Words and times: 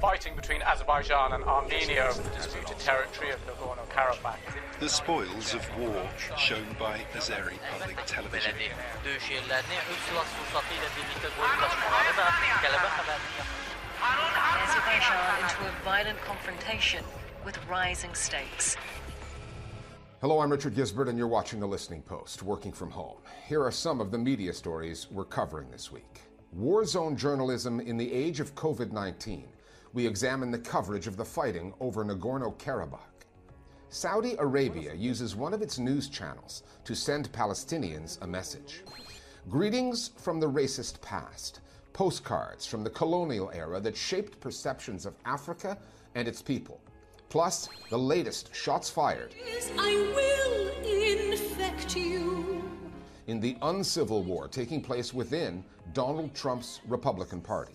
fighting 0.00 0.34
between 0.36 0.62
Azerbaijan 0.62 1.32
and 1.32 1.42
Armenia 1.44 2.06
over 2.08 2.22
the 2.22 2.30
disputed 2.30 2.78
territory 2.78 3.30
of 3.30 3.40
Nagorno-Karabakh. 3.46 4.38
The 4.78 4.88
spoils 4.88 5.54
of 5.54 5.62
war 5.78 6.06
shown 6.36 6.66
by 6.78 7.00
Azeri 7.14 7.58
public 7.72 7.98
television. 8.06 8.54
Dövüş 9.04 9.30
yerlerini 9.30 9.78
öz 9.90 9.98
silah 10.08 10.26
sursatıyla 10.36 10.88
birlikte 10.96 11.28
koyup 11.36 11.58
taşımaları 11.60 12.16
da 12.16 12.26
qələbə 12.62 12.88
xəbərini 12.96 13.32
yaxınlaşdırır. 13.38 13.88
Azerbaijan 14.64 15.42
into 15.42 15.58
a 15.70 15.72
violent 15.90 16.18
confrontation 16.26 17.02
with 17.44 17.58
rising 17.70 18.14
stakes. 18.16 18.76
Hello, 20.20 20.40
I'm 20.42 20.52
Richard 20.52 20.74
Gizbert, 20.74 21.08
and 21.08 21.18
you're 21.18 21.34
watching 21.38 21.60
The 21.60 21.66
Listening 21.66 22.02
Post, 22.02 22.42
working 22.42 22.72
from 22.72 22.90
home. 22.90 23.18
Here 23.48 23.62
are 23.62 23.72
some 23.72 24.00
of 24.00 24.10
the 24.10 24.18
media 24.18 24.52
stories 24.52 25.06
we're 25.10 25.30
covering 25.40 25.70
this 25.70 25.92
week. 25.92 26.22
War 26.52 26.84
zone 26.84 27.16
journalism 27.16 27.80
in 27.80 27.96
the 27.96 28.12
age 28.12 28.40
of 28.40 28.54
COVID 28.54 28.92
19. 28.92 29.44
We 29.98 30.06
examine 30.06 30.52
the 30.52 30.60
coverage 30.60 31.08
of 31.08 31.16
the 31.16 31.24
fighting 31.24 31.74
over 31.80 32.04
Nagorno 32.04 32.56
Karabakh. 32.56 33.26
Saudi 33.88 34.36
Arabia 34.38 34.94
uses 34.94 35.34
one 35.34 35.52
of 35.52 35.60
its 35.60 35.76
news 35.76 36.08
channels 36.08 36.62
to 36.84 36.94
send 36.94 37.32
Palestinians 37.32 38.22
a 38.22 38.26
message. 38.28 38.84
Greetings 39.50 40.12
from 40.16 40.38
the 40.38 40.48
racist 40.48 41.00
past. 41.00 41.62
Postcards 41.94 42.64
from 42.64 42.84
the 42.84 42.90
colonial 42.90 43.50
era 43.52 43.80
that 43.80 43.96
shaped 43.96 44.38
perceptions 44.38 45.04
of 45.04 45.16
Africa 45.24 45.76
and 46.14 46.28
its 46.28 46.42
people. 46.42 46.80
Plus, 47.28 47.68
the 47.90 47.98
latest 47.98 48.54
shots 48.54 48.88
fired 48.88 49.34
I 49.76 50.12
will 50.14 51.32
infect 51.32 51.96
you. 51.96 52.62
in 53.26 53.40
the 53.40 53.56
uncivil 53.62 54.22
war 54.22 54.46
taking 54.46 54.80
place 54.80 55.12
within 55.12 55.64
Donald 55.92 56.36
Trump's 56.36 56.82
Republican 56.86 57.40
Party. 57.40 57.74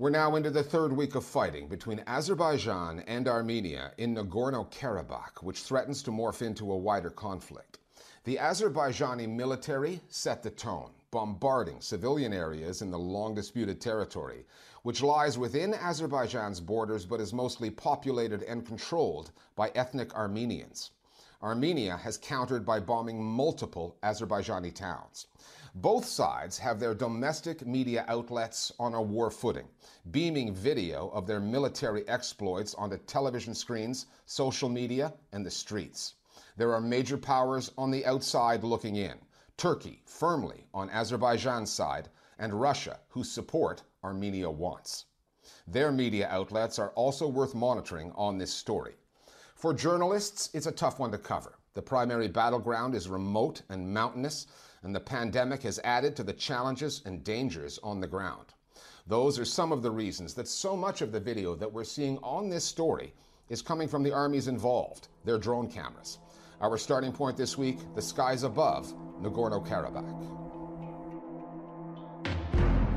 We're 0.00 0.08
now 0.08 0.34
into 0.36 0.48
the 0.48 0.62
third 0.62 0.94
week 0.94 1.14
of 1.14 1.26
fighting 1.26 1.68
between 1.68 2.02
Azerbaijan 2.06 3.00
and 3.00 3.28
Armenia 3.28 3.92
in 3.98 4.14
Nagorno 4.14 4.64
Karabakh, 4.72 5.42
which 5.42 5.60
threatens 5.60 6.02
to 6.04 6.10
morph 6.10 6.40
into 6.40 6.72
a 6.72 6.78
wider 6.78 7.10
conflict. 7.10 7.80
The 8.24 8.36
Azerbaijani 8.36 9.28
military 9.28 10.00
set 10.08 10.42
the 10.42 10.48
tone, 10.48 10.92
bombarding 11.10 11.82
civilian 11.82 12.32
areas 12.32 12.80
in 12.80 12.90
the 12.90 12.98
long 12.98 13.34
disputed 13.34 13.78
territory, 13.78 14.46
which 14.84 15.02
lies 15.02 15.36
within 15.36 15.74
Azerbaijan's 15.74 16.60
borders 16.60 17.04
but 17.04 17.20
is 17.20 17.34
mostly 17.34 17.68
populated 17.68 18.42
and 18.44 18.66
controlled 18.66 19.32
by 19.54 19.68
ethnic 19.74 20.14
Armenians. 20.14 20.92
Armenia 21.42 21.98
has 21.98 22.16
countered 22.16 22.64
by 22.64 22.80
bombing 22.80 23.22
multiple 23.22 23.98
Azerbaijani 24.02 24.74
towns. 24.74 25.26
Both 25.76 26.04
sides 26.04 26.58
have 26.58 26.80
their 26.80 26.94
domestic 26.94 27.64
media 27.64 28.04
outlets 28.08 28.72
on 28.80 28.94
a 28.94 29.00
war 29.00 29.30
footing, 29.30 29.68
beaming 30.10 30.52
video 30.52 31.10
of 31.10 31.28
their 31.28 31.38
military 31.38 32.06
exploits 32.08 32.74
onto 32.74 32.96
television 32.98 33.54
screens, 33.54 34.06
social 34.26 34.68
media, 34.68 35.14
and 35.32 35.46
the 35.46 35.50
streets. 35.50 36.14
There 36.56 36.74
are 36.74 36.80
major 36.80 37.16
powers 37.16 37.70
on 37.78 37.92
the 37.92 38.04
outside 38.04 38.64
looking 38.64 38.96
in 38.96 39.18
Turkey, 39.56 40.02
firmly 40.06 40.66
on 40.74 40.90
Azerbaijan's 40.90 41.70
side, 41.70 42.08
and 42.38 42.60
Russia, 42.60 42.98
whose 43.08 43.30
support 43.30 43.82
Armenia 44.02 44.50
wants. 44.50 45.04
Their 45.68 45.92
media 45.92 46.26
outlets 46.28 46.80
are 46.80 46.90
also 46.90 47.28
worth 47.28 47.54
monitoring 47.54 48.10
on 48.16 48.38
this 48.38 48.52
story. 48.52 48.96
For 49.54 49.72
journalists, 49.72 50.50
it's 50.52 50.66
a 50.66 50.72
tough 50.72 50.98
one 50.98 51.12
to 51.12 51.18
cover. 51.18 51.58
The 51.74 51.82
primary 51.82 52.26
battleground 52.26 52.96
is 52.96 53.08
remote 53.08 53.62
and 53.68 53.94
mountainous, 53.94 54.48
and 54.82 54.94
the 54.94 55.00
pandemic 55.00 55.62
has 55.62 55.78
added 55.84 56.16
to 56.16 56.22
the 56.22 56.32
challenges 56.32 57.02
and 57.04 57.24
dangers 57.24 57.78
on 57.82 58.00
the 58.00 58.06
ground. 58.06 58.54
Those 59.06 59.38
are 59.38 59.44
some 59.44 59.72
of 59.72 59.82
the 59.82 59.90
reasons 59.90 60.34
that 60.34 60.48
so 60.48 60.76
much 60.76 61.02
of 61.02 61.12
the 61.12 61.20
video 61.20 61.54
that 61.56 61.72
we're 61.72 61.84
seeing 61.84 62.18
on 62.18 62.48
this 62.48 62.64
story 62.64 63.12
is 63.48 63.62
coming 63.62 63.88
from 63.88 64.02
the 64.02 64.12
armies 64.12 64.48
involved, 64.48 65.08
their 65.24 65.38
drone 65.38 65.68
cameras. 65.68 66.18
Our 66.60 66.78
starting 66.78 67.12
point 67.12 67.36
this 67.36 67.58
week 67.58 67.78
the 67.94 68.02
skies 68.02 68.42
above 68.42 68.92
Nagorno 69.20 69.66
Karabakh. 69.66 70.49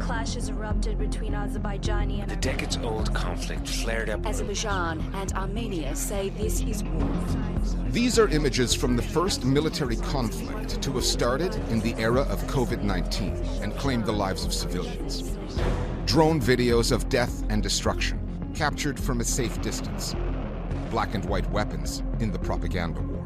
Clashes 0.03 0.49
erupted 0.49 0.99
between 0.99 1.31
Azerbaijani 1.31 2.21
and 2.21 2.29
The 2.29 2.35
decades 2.35 2.77
old 2.83 3.13
conflict 3.13 3.65
flared 3.69 4.09
up. 4.09 4.25
Azerbaijan 4.25 4.99
and 5.13 5.31
Armenia 5.31 5.95
say 5.95 6.27
this 6.27 6.59
is 6.59 6.83
war. 6.83 7.09
These 7.87 8.19
are 8.19 8.27
images 8.27 8.73
from 8.73 8.97
the 8.97 9.01
first 9.01 9.45
military 9.45 9.95
conflict 9.95 10.81
to 10.81 10.91
have 10.91 11.05
started 11.05 11.55
in 11.69 11.79
the 11.79 11.95
era 11.95 12.23
of 12.23 12.43
COVID 12.47 12.83
19 12.83 13.33
and 13.61 13.73
claimed 13.77 14.05
the 14.05 14.11
lives 14.11 14.43
of 14.43 14.53
civilians. 14.53 15.37
Drone 16.05 16.41
videos 16.41 16.91
of 16.91 17.07
death 17.07 17.45
and 17.47 17.63
destruction, 17.63 18.19
captured 18.53 18.99
from 18.99 19.21
a 19.21 19.23
safe 19.23 19.61
distance. 19.61 20.17
Black 20.91 21.15
and 21.15 21.23
white 21.29 21.49
weapons 21.49 22.03
in 22.19 22.29
the 22.29 22.39
propaganda 22.39 22.99
war. 22.99 23.25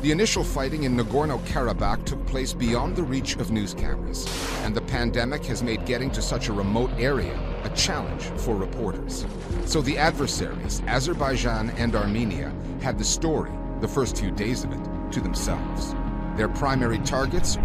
The 0.00 0.12
initial 0.12 0.44
fighting 0.44 0.84
in 0.84 0.96
Nagorno 0.96 1.44
Karabakh 1.46 2.04
took 2.04 2.24
place 2.24 2.52
beyond 2.52 2.94
the 2.94 3.02
reach 3.02 3.34
of 3.34 3.50
news 3.50 3.74
cameras, 3.74 4.28
and 4.62 4.72
the 4.72 4.77
pandemic 4.88 5.44
has 5.44 5.62
made 5.62 5.84
getting 5.84 6.10
to 6.10 6.22
such 6.22 6.48
a 6.48 6.52
remote 6.52 6.90
area 6.98 7.38
a 7.64 7.68
challenge 7.70 8.22
for 8.40 8.56
reporters. 8.56 9.26
So 9.66 9.82
the 9.82 9.98
adversaries, 9.98 10.82
Azerbaijan 10.86 11.70
and 11.70 11.94
Armenia, 11.94 12.52
had 12.80 12.98
the 12.98 13.04
story, 13.04 13.52
the 13.80 13.88
first 13.88 14.18
few 14.18 14.30
days 14.30 14.64
of 14.64 14.72
it, 14.72 15.12
to 15.12 15.20
themselves. 15.20 15.94
Their 16.36 16.48
primary 16.48 16.98
targets 17.00 17.58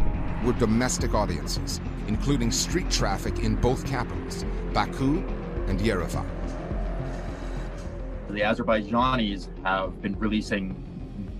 were 0.43 0.53
domestic 0.53 1.13
audiences, 1.13 1.79
including 2.07 2.51
street 2.51 2.89
traffic 2.89 3.39
in 3.39 3.55
both 3.55 3.85
capitals, 3.85 4.45
Baku 4.73 5.19
and 5.67 5.79
Yerevan. 5.79 6.27
The 8.29 8.41
Azerbaijanis 8.41 9.47
have 9.63 10.01
been 10.01 10.17
releasing 10.17 10.75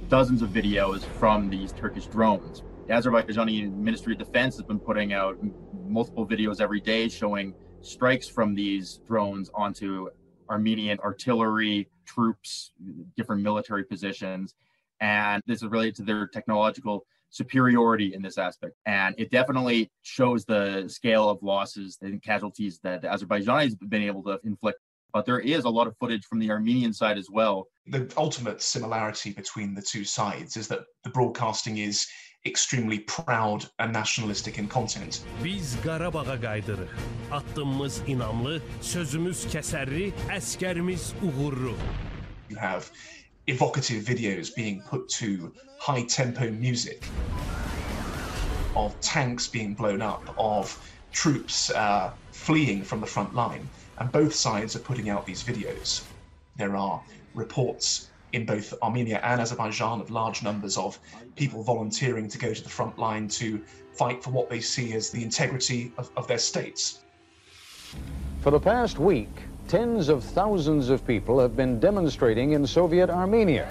dozens 0.10 0.42
of 0.42 0.50
videos 0.50 1.04
from 1.04 1.50
these 1.50 1.72
Turkish 1.72 2.06
drones. 2.06 2.62
The 2.88 2.94
Azerbaijani 2.94 3.74
Ministry 3.74 4.12
of 4.12 4.20
Defense 4.20 4.58
has 4.58 4.66
been 4.66 4.80
putting 4.80 5.14
out 5.14 5.38
multiple 5.88 6.28
videos 6.28 6.60
every 6.60 6.82
day 6.82 7.08
showing 7.08 7.54
strikes 7.82 8.28
from 8.28 8.54
these 8.54 9.00
drones 9.08 9.50
onto 9.54 10.10
Armenian 10.50 11.00
artillery, 11.00 11.88
troops, 12.06 12.74
different 13.16 13.42
military 13.42 13.86
positions. 13.86 14.54
And 15.00 15.42
this 15.48 15.64
is 15.64 15.70
related 15.70 15.96
to 15.96 16.04
their 16.04 16.28
technological 16.28 17.06
superiority 17.30 18.14
in 18.14 18.22
this 18.22 18.38
aspect. 18.38 18.76
And 18.86 19.16
it 19.18 19.32
definitely 19.32 19.90
shows 20.02 20.44
the 20.44 20.84
scale 20.88 21.30
of 21.30 21.42
losses 21.42 21.98
and 22.02 22.22
casualties 22.22 22.82
that 22.84 23.02
the 23.02 23.08
Azerbaijanis 23.08 23.80
have 23.80 23.90
been 23.90 24.04
able 24.04 24.24
to 24.24 24.40
inflict. 24.44 24.80
But 25.14 25.26
there 25.26 25.40
is 25.40 25.64
a 25.64 25.70
lot 25.70 25.88
of 25.88 25.96
footage 26.00 26.26
from 26.26 26.40
the 26.40 26.52
Armenian 26.52 26.92
side 26.92 27.18
as 27.18 27.30
well. 27.32 27.68
The 27.88 28.12
ultimate 28.18 28.62
similarity 28.62 29.32
between 29.32 29.74
the 29.74 29.82
two 29.82 30.04
sides 30.04 30.58
is 30.58 30.68
that 30.68 30.82
the 31.06 31.12
broadcasting 31.12 31.78
is 31.78 32.08
extremely 32.46 33.00
proud 33.00 33.66
and 33.80 33.94
nationalistic 33.94 34.58
in 34.58 34.68
content. 34.68 35.22
Biz 35.44 35.76
Qarabağa 35.84 36.42
qaydırıq. 36.42 36.90
Addımımız 37.32 38.02
inamlı, 38.08 38.62
sözümüz 38.82 39.46
kəsərli, 39.46 40.12
əskərimiz 40.30 41.14
uğurlu. 41.24 41.76
You 42.50 42.60
have 42.60 42.84
evocative 43.48 44.12
videos 44.12 44.58
being 44.58 44.84
put 44.90 45.10
to 45.20 45.52
high 45.80 46.08
tempo 46.08 46.46
music 46.52 47.00
of 48.76 48.92
tanks 49.02 49.54
being 49.54 49.78
blown 49.80 50.02
up, 50.02 50.34
of 50.38 50.78
troops 51.14 51.72
uh, 51.72 52.12
fleeing 52.32 52.84
from 52.84 53.00
the 53.00 53.08
front 53.08 53.34
line, 53.36 53.70
and 54.00 54.12
both 54.12 54.34
sides 54.34 54.76
are 54.76 54.84
putting 54.84 55.10
out 55.10 55.26
these 55.26 55.44
videos. 55.44 56.04
There 56.58 56.76
are 56.76 57.02
reports 57.36 58.10
in 58.34 58.46
both 58.46 58.74
Armenia 58.82 59.20
and 59.24 59.40
Azerbaijan 59.40 60.02
of 60.02 60.10
large 60.10 60.44
numbers 60.44 60.78
of 60.78 61.00
people 61.36 61.64
volunteering 61.64 62.28
to 62.28 62.38
go 62.38 62.54
to 62.54 62.64
the 62.64 62.70
front 62.70 62.98
line 63.00 63.28
to 63.30 63.62
fight 63.94 64.24
for 64.24 64.32
what 64.32 64.50
they 64.50 64.60
see 64.60 64.94
as 64.94 65.12
the 65.12 65.24
integrity 65.24 65.92
of, 65.98 66.10
of 66.18 66.28
their 66.28 66.40
states. 66.40 67.04
For 68.42 68.52
the 68.52 68.60
past 68.60 68.98
week, 68.98 69.30
tens 69.68 70.10
of 70.10 70.24
thousands 70.24 70.90
of 70.90 71.06
people 71.08 71.40
have 71.40 71.56
been 71.56 71.80
demonstrating 71.80 72.52
in 72.52 72.66
Soviet 72.68 73.10
Armenia. 73.10 73.68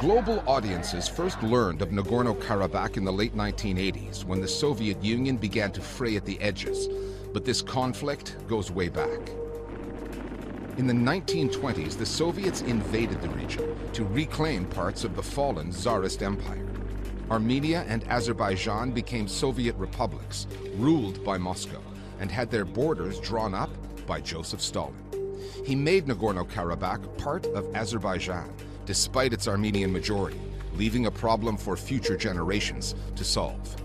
Global 0.00 0.42
audiences 0.48 1.06
first 1.06 1.40
learned 1.44 1.80
of 1.80 1.90
Nagorno 1.90 2.34
Karabakh 2.42 2.96
in 2.96 3.04
the 3.04 3.12
late 3.12 3.36
1980s 3.36 4.24
when 4.24 4.40
the 4.40 4.48
Soviet 4.48 5.02
Union 5.02 5.36
began 5.36 5.70
to 5.70 5.80
fray 5.80 6.16
at 6.16 6.24
the 6.24 6.40
edges. 6.40 6.88
But 7.32 7.44
this 7.44 7.62
conflict 7.62 8.36
goes 8.48 8.72
way 8.72 8.88
back. 8.88 9.20
In 10.78 10.86
the 10.86 10.94
1920s, 10.94 11.98
the 11.98 12.06
Soviets 12.06 12.62
invaded 12.62 13.20
the 13.20 13.28
region 13.28 13.76
to 13.92 14.04
reclaim 14.04 14.64
parts 14.64 15.04
of 15.04 15.14
the 15.14 15.22
fallen 15.22 15.70
Tsarist 15.70 16.22
Empire. 16.22 16.66
Armenia 17.30 17.84
and 17.88 18.08
Azerbaijan 18.08 18.90
became 18.90 19.28
Soviet 19.28 19.76
republics, 19.76 20.46
ruled 20.76 21.22
by 21.24 21.36
Moscow, 21.36 21.82
and 22.20 22.30
had 22.30 22.50
their 22.50 22.64
borders 22.64 23.20
drawn 23.20 23.52
up 23.52 23.68
by 24.06 24.18
Joseph 24.18 24.62
Stalin. 24.62 24.94
He 25.62 25.76
made 25.76 26.06
Nagorno 26.06 26.48
Karabakh 26.48 27.18
part 27.18 27.44
of 27.48 27.76
Azerbaijan, 27.76 28.50
despite 28.86 29.34
its 29.34 29.48
Armenian 29.48 29.92
majority, 29.92 30.40
leaving 30.74 31.04
a 31.04 31.10
problem 31.10 31.58
for 31.58 31.76
future 31.76 32.16
generations 32.16 32.94
to 33.16 33.24
solve. 33.24 33.76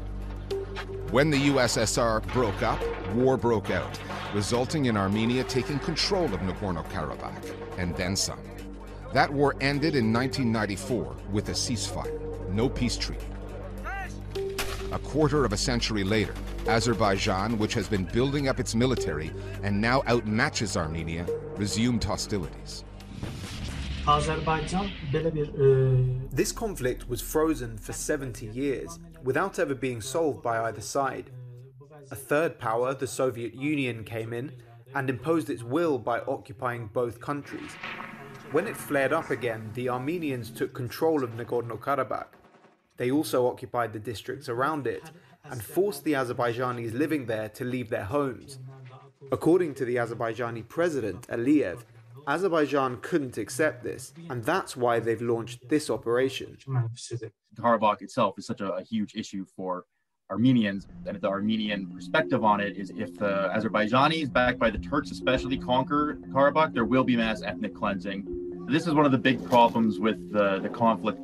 When 1.12 1.32
the 1.32 1.50
USSR 1.50 2.26
broke 2.32 2.62
up, 2.62 2.80
war 3.14 3.36
broke 3.36 3.72
out, 3.72 4.00
resulting 4.38 4.86
in 4.86 4.96
Armenia 4.96 5.44
taking 5.46 5.80
control 5.80 6.26
of 6.26 6.40
Nagorno 6.42 6.88
Karabakh, 6.92 7.44
and 7.80 7.96
then 7.96 8.16
some. 8.16 8.40
That 9.12 9.34
war 9.34 9.56
ended 9.62 9.96
in 9.96 10.14
1994 10.14 11.16
with 11.32 11.50
a 11.50 11.54
ceasefire, 11.54 12.52
no 12.52 12.70
peace 12.70 12.98
treaty. 12.98 13.26
A 14.92 15.00
quarter 15.00 15.44
of 15.44 15.54
a 15.54 15.58
century 15.58 16.04
later, 16.04 16.36
Azerbaijan, 16.68 17.58
which 17.58 17.74
has 17.74 17.88
been 17.88 18.06
building 18.06 18.48
up 18.48 18.60
its 18.60 18.76
military 18.76 19.32
and 19.64 19.82
now 19.82 20.02
outmatches 20.02 20.78
Armenia, 20.78 21.26
resumed 21.56 22.04
hostilities. 22.04 22.84
This 26.32 26.52
conflict 26.52 27.10
was 27.10 27.22
frozen 27.22 27.76
for 27.80 27.92
70 27.92 28.46
years 28.46 29.00
without 29.24 29.58
ever 29.58 29.74
being 29.74 30.00
solved 30.00 30.44
by 30.44 30.60
either 30.60 30.82
side. 30.82 31.32
A 32.10 32.16
third 32.16 32.58
power, 32.58 32.94
the 32.94 33.08
Soviet 33.08 33.54
Union, 33.54 34.04
came 34.04 34.32
in 34.32 34.52
and 34.96 35.10
imposed 35.10 35.50
its 35.50 35.64
will 35.64 35.98
by 35.98 36.22
occupying 36.22 36.88
both 36.88 37.20
countries. 37.20 37.72
When 38.52 38.66
it 38.66 38.78
flared 38.78 39.12
up 39.12 39.30
again, 39.30 39.72
the 39.74 39.90
Armenians 39.90 40.50
took 40.50 40.74
control 40.74 41.24
of 41.24 41.32
Nagorno 41.32 41.78
Karabakh. 41.78 42.28
They 42.96 43.12
also 43.12 43.48
occupied 43.48 43.92
the 43.92 44.00
districts 44.00 44.48
around 44.48 44.88
it 44.88 45.12
and 45.44 45.62
forced 45.62 46.06
the 46.06 46.14
Azerbaijanis 46.14 46.94
living 46.98 47.26
there 47.26 47.50
to 47.50 47.66
leave 47.66 47.90
their 47.90 48.06
homes. 48.06 48.60
According 49.32 49.76
to 49.76 49.86
the 49.86 49.98
Azerbaijani 49.98 50.68
president, 50.68 51.28
Aliyev, 51.28 51.84
Azerbaijan 52.26 52.98
couldn't 53.02 53.38
accept 53.38 53.84
this, 53.84 54.14
and 54.30 54.44
that's 54.44 54.76
why 54.78 55.00
they've 55.00 55.22
launched 55.22 55.68
this 55.68 55.90
operation. 55.90 56.58
Karabakh 57.56 58.02
itself 58.02 58.38
is 58.38 58.46
such 58.46 58.62
a, 58.62 58.72
a 58.74 58.84
huge 58.84 59.16
issue 59.16 59.46
for 59.46 59.86
Armenians, 60.30 60.88
and 61.06 61.22
the 61.22 61.28
Armenian 61.28 61.88
perspective 61.88 62.44
on 62.44 62.60
it 62.60 62.76
is 62.76 62.92
if 62.98 63.18
the 63.18 63.50
Azerbaijanis, 63.56 64.32
backed 64.32 64.60
by 64.60 64.70
the 64.70 64.78
Turks 64.78 65.10
especially, 65.10 65.58
conquer 65.58 66.20
Karabakh, 66.34 66.74
there 66.74 66.84
will 66.84 67.06
be 67.06 67.16
mass 67.16 67.42
ethnic 67.44 67.74
cleansing. 67.74 68.66
This 68.68 68.88
is 68.88 68.94
one 68.94 69.06
of 69.06 69.14
the 69.14 69.18
big 69.18 69.44
problems 69.46 70.00
with 70.00 70.34
the, 70.34 70.60
the 70.60 70.68
conflict. 70.68 71.18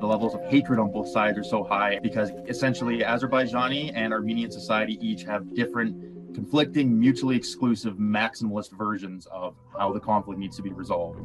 The 0.00 0.06
levels 0.06 0.34
of 0.34 0.42
hatred 0.44 0.78
on 0.78 0.90
both 0.90 1.08
sides 1.08 1.36
are 1.36 1.44
so 1.44 1.62
high 1.62 1.98
because 2.02 2.30
essentially 2.46 3.00
Azerbaijani 3.00 3.92
and 3.94 4.14
Armenian 4.14 4.50
society 4.50 4.98
each 5.02 5.24
have 5.24 5.54
different 5.54 6.34
conflicting, 6.34 6.98
mutually 6.98 7.36
exclusive, 7.36 7.96
maximalist 7.96 8.70
versions 8.70 9.26
of 9.26 9.54
how 9.76 9.92
the 9.92 10.00
conflict 10.00 10.40
needs 10.40 10.56
to 10.56 10.62
be 10.62 10.70
resolved. 10.70 11.20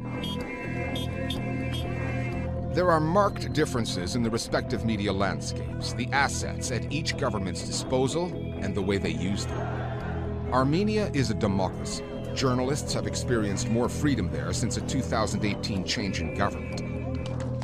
There 2.74 2.90
are 2.90 2.98
marked 2.98 3.52
differences 3.52 4.16
in 4.16 4.24
the 4.24 4.30
respective 4.30 4.84
media 4.84 5.12
landscapes, 5.12 5.92
the 5.92 6.08
assets 6.10 6.72
at 6.72 6.90
each 6.90 7.16
government's 7.16 7.64
disposal, 7.64 8.24
and 8.58 8.74
the 8.74 8.82
way 8.82 8.98
they 8.98 9.12
use 9.12 9.46
them. 9.46 10.52
Armenia 10.52 11.08
is 11.14 11.30
a 11.30 11.34
democracy. 11.34 12.04
Journalists 12.34 12.92
have 12.92 13.06
experienced 13.06 13.68
more 13.68 13.88
freedom 13.88 14.28
there 14.32 14.52
since 14.52 14.76
a 14.76 14.80
2018 14.80 15.84
change 15.84 16.20
in 16.20 16.34
government. 16.34 16.82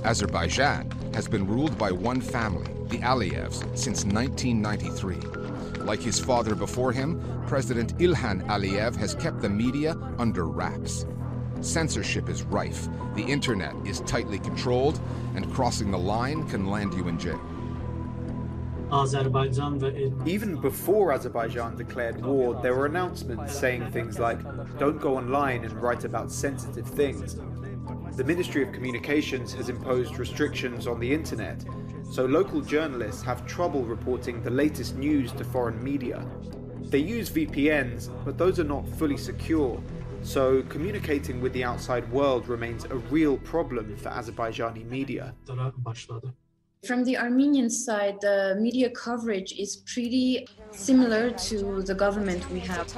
Azerbaijan 0.05 0.89
has 1.13 1.27
been 1.27 1.45
ruled 1.45 1.77
by 1.77 1.91
one 1.91 2.21
family, 2.21 2.73
the 2.87 2.99
Aliyevs, 2.99 3.77
since 3.77 4.05
1993. 4.05 5.17
Like 5.85 6.01
his 6.01 6.21
father 6.21 6.55
before 6.55 6.93
him, 6.93 7.21
President 7.49 7.99
Ilham 7.99 8.47
Aliyev 8.47 8.95
has 8.95 9.17
kept 9.17 9.41
the 9.41 9.49
media 9.49 9.97
under 10.19 10.47
wraps. 10.47 11.05
Censorship 11.61 12.29
is 12.29 12.43
rife, 12.45 12.89
the 13.15 13.23
internet 13.23 13.75
is 13.85 14.01
tightly 14.01 14.39
controlled, 14.39 14.99
and 15.35 15.53
crossing 15.53 15.91
the 15.91 15.99
line 15.99 16.49
can 16.49 16.67
land 16.67 16.95
you 16.95 17.09
in 17.09 17.19
jail. 17.19 17.41
Even 20.27 20.61
before 20.61 21.13
Azerbaijan 21.13 21.77
declared 21.77 22.25
war, 22.25 22.61
there 22.61 22.75
were 22.75 22.87
announcements 22.87 23.57
saying 23.57 23.91
things 23.93 24.19
like, 24.19 24.41
don't 24.79 25.01
go 25.01 25.17
online 25.17 25.65
and 25.65 25.73
write 25.81 26.05
about 26.05 26.33
sensitive 26.33 26.87
things. 26.87 27.37
The 28.17 28.25
Ministry 28.25 28.63
of 28.63 28.73
Communications 28.73 29.53
has 29.55 29.69
imposed 29.69 30.19
restrictions 30.19 30.87
on 30.89 30.99
the 30.99 31.13
internet, 31.13 31.65
so 32.11 32.25
local 32.25 32.61
journalists 32.61 33.23
have 33.23 33.47
trouble 33.47 33.85
reporting 33.85 34.43
the 34.43 34.51
latest 34.51 34.97
news 34.97 35.31
to 35.33 35.45
foreign 35.45 35.83
media. 35.85 36.27
They 36.81 36.99
use 36.99 37.31
VPNs, 37.31 38.11
but 38.25 38.37
those 38.37 38.59
are 38.59 38.65
not 38.65 38.89
fully 38.89 39.17
secure, 39.17 39.81
so 40.23 40.63
communicating 40.65 41.41
with 41.41 41.53
the 41.53 41.65
outside 41.65 42.11
world 42.13 42.49
remains 42.49 42.85
a 42.85 42.97
real 42.97 43.39
problem 43.39 43.97
for 43.97 44.11
Azerbaijani 44.11 44.85
media. 44.87 45.35
From 46.87 47.05
the 47.05 47.19
Armenian 47.19 47.69
side, 47.69 48.23
the 48.23 48.57
media 48.59 48.89
coverage 48.89 49.53
is 49.53 49.77
pretty 49.77 50.49
similar 50.71 51.31
to 51.31 51.83
the 51.83 51.95
government 51.95 52.51
we 52.51 52.61
have. 52.61 52.89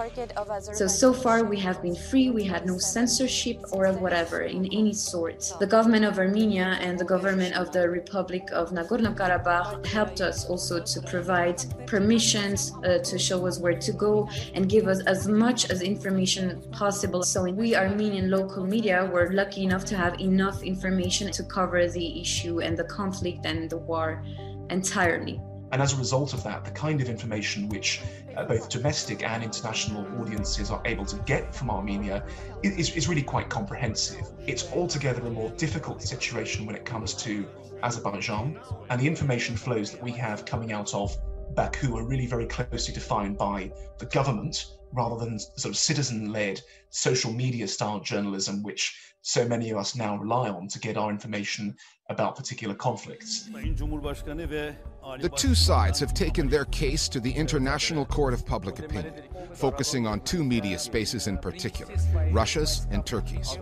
So, 0.73 0.87
so 0.87 1.12
far 1.12 1.43
we 1.43 1.58
have 1.58 1.82
been 1.82 1.96
free, 1.96 2.31
we 2.31 2.44
had 2.44 2.64
no 2.64 2.79
censorship 2.79 3.58
or 3.73 3.93
whatever 3.94 4.43
in 4.43 4.67
any 4.67 4.93
sort. 4.93 5.52
The 5.58 5.67
government 5.67 6.05
of 6.05 6.19
Armenia 6.19 6.79
and 6.81 6.96
the 6.96 7.05
government 7.05 7.56
of 7.56 7.73
the 7.73 7.88
Republic 7.88 8.50
of 8.52 8.70
Nagorno-Karabakh 8.70 9.84
helped 9.87 10.20
us 10.20 10.49
also 10.49 10.81
to 10.81 11.00
provide 11.02 11.61
permissions 11.87 12.73
uh, 12.84 12.99
to 12.99 13.19
show 13.19 13.44
us 13.49 13.58
where 13.58 13.79
to 13.79 13.93
go 13.93 14.29
and 14.55 14.69
give 14.69 14.87
us 14.87 15.00
as 15.06 15.26
much 15.26 15.70
as 15.70 15.82
information 15.82 16.62
possible. 16.70 17.25
So 17.25 17.50
we 17.50 17.75
Armenian 17.75 18.31
local 18.31 18.64
media 18.64 19.11
were 19.12 19.32
lucky 19.32 19.64
enough 19.64 19.84
to 19.87 19.96
have 19.96 20.20
enough 20.20 20.62
information 20.62 21.32
to 21.32 21.43
cover 21.43 21.88
the 21.88 22.20
issue 22.20 22.61
and 22.61 22.76
the 22.76 22.84
conflict 22.84 23.44
and 23.44 23.71
the 23.72 23.78
war 23.78 24.22
entirely. 24.69 25.40
And 25.72 25.80
as 25.80 25.94
a 25.94 25.96
result 25.96 26.34
of 26.34 26.42
that, 26.44 26.66
the 26.66 26.70
kind 26.70 27.00
of 27.00 27.08
information 27.08 27.70
which 27.70 28.02
uh, 28.36 28.44
both 28.44 28.69
domestic 28.69 29.22
and 29.22 29.42
international 29.42 30.06
audiences 30.20 30.70
are 30.70 30.82
able 30.84 31.06
to 31.06 31.16
get 31.20 31.54
from 31.54 31.70
Armenia 31.70 32.22
is, 32.62 32.94
is 32.94 33.08
really 33.08 33.22
quite 33.22 33.48
comprehensive. 33.48 34.26
It's 34.46 34.70
altogether 34.72 35.26
a 35.26 35.30
more 35.30 35.48
difficult 35.56 36.02
situation 36.02 36.66
when 36.66 36.76
it 36.76 36.84
comes 36.84 37.14
to 37.24 37.48
Azerbaijan, 37.82 38.60
and 38.90 39.00
the 39.00 39.06
information 39.06 39.56
flows 39.56 39.90
that 39.92 40.02
we 40.02 40.12
have 40.12 40.44
coming 40.44 40.72
out 40.72 40.92
of 40.94 41.16
Baku 41.54 41.96
are 41.96 42.04
really 42.04 42.26
very 42.26 42.46
closely 42.46 42.92
defined 42.92 43.38
by 43.38 43.72
the 43.98 44.06
government 44.06 44.66
rather 44.92 45.16
than 45.16 45.38
sort 45.38 45.72
of 45.72 45.78
citizen 45.78 46.30
led 46.30 46.60
social 46.92 47.32
media 47.32 47.66
style 47.66 48.00
journalism, 48.00 48.62
which 48.62 48.98
so 49.22 49.48
many 49.48 49.70
of 49.70 49.78
us 49.78 49.96
now 49.96 50.16
rely 50.16 50.48
on 50.48 50.68
to 50.68 50.78
get 50.78 50.96
our 50.96 51.10
information 51.10 51.74
about 52.10 52.36
particular 52.36 52.74
conflicts. 52.74 53.48
The 53.48 55.30
two 55.34 55.54
sides 55.54 55.98
have 56.00 56.12
taken 56.12 56.48
their 56.48 56.66
case 56.66 57.08
to 57.08 57.20
the 57.20 57.30
International 57.30 58.04
Court 58.04 58.34
of 58.34 58.44
Public 58.44 58.78
Opinion, 58.78 59.14
focusing 59.54 60.06
on 60.06 60.20
two 60.20 60.44
media 60.44 60.78
spaces 60.78 61.28
in 61.28 61.38
particular 61.38 61.94
Russia's 62.30 62.86
and 62.90 63.06
Turkey's. 63.06 63.58